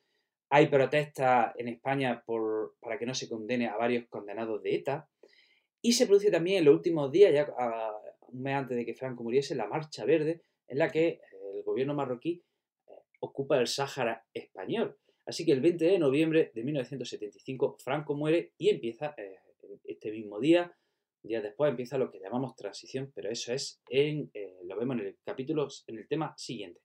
hay 0.50 0.68
protestas 0.68 1.54
en 1.56 1.68
España 1.68 2.22
por, 2.24 2.76
para 2.80 2.98
que 2.98 3.06
no 3.06 3.14
se 3.14 3.28
condene 3.28 3.66
a 3.66 3.76
varios 3.76 4.06
condenados 4.08 4.62
de 4.62 4.76
ETA. 4.76 5.08
Y 5.82 5.92
se 5.92 6.06
produce 6.06 6.30
también 6.30 6.58
en 6.58 6.64
los 6.66 6.74
últimos 6.74 7.10
días, 7.10 7.32
ya 7.32 7.52
un 8.28 8.42
mes 8.42 8.54
antes 8.54 8.76
de 8.76 8.84
que 8.84 8.94
Franco 8.94 9.22
muriese, 9.22 9.54
la 9.54 9.66
Marcha 9.66 10.04
Verde, 10.04 10.42
en 10.68 10.78
la 10.78 10.90
que 10.90 11.20
el 11.54 11.62
gobierno 11.62 11.94
marroquí 11.94 12.42
eh, 12.42 12.45
ocupa 13.26 13.58
el 13.58 13.66
Sáhara 13.66 14.24
español. 14.32 14.96
Así 15.26 15.44
que 15.44 15.52
el 15.52 15.60
20 15.60 15.84
de 15.84 15.98
noviembre 15.98 16.52
de 16.54 16.64
1975 16.64 17.76
Franco 17.82 18.14
muere 18.14 18.52
y 18.58 18.70
empieza 18.70 19.14
eh, 19.16 19.36
este 19.84 20.10
mismo 20.10 20.40
día, 20.40 20.76
días 21.22 21.42
después 21.42 21.70
empieza 21.70 21.98
lo 21.98 22.10
que 22.10 22.20
llamamos 22.20 22.54
transición, 22.54 23.12
pero 23.14 23.30
eso 23.30 23.52
es 23.52 23.80
en, 23.88 24.30
eh, 24.34 24.58
lo 24.64 24.76
vemos 24.76 24.98
en 24.98 25.06
el 25.06 25.16
capítulo, 25.24 25.68
en 25.86 25.98
el 25.98 26.06
tema 26.08 26.34
siguiente. 26.36 26.80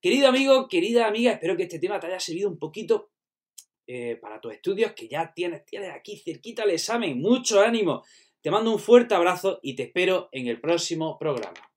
Querido 0.00 0.28
amigo, 0.28 0.68
querida 0.68 1.06
amiga, 1.06 1.32
espero 1.32 1.56
que 1.56 1.64
este 1.64 1.78
tema 1.78 1.98
te 1.98 2.06
haya 2.06 2.20
servido 2.20 2.48
un 2.48 2.58
poquito 2.58 3.10
eh, 3.86 4.16
para 4.16 4.40
tus 4.40 4.54
estudios, 4.54 4.92
que 4.92 5.08
ya 5.08 5.32
tienes, 5.34 5.64
tienes 5.66 5.90
aquí 5.90 6.16
cerquita 6.16 6.64
el 6.64 6.70
examen. 6.70 7.20
Mucho 7.20 7.60
ánimo. 7.60 8.02
Te 8.40 8.50
mando 8.50 8.72
un 8.72 8.78
fuerte 8.78 9.14
abrazo 9.14 9.60
y 9.62 9.74
te 9.74 9.84
espero 9.84 10.28
en 10.32 10.46
el 10.48 10.60
próximo 10.60 11.18
programa. 11.18 11.73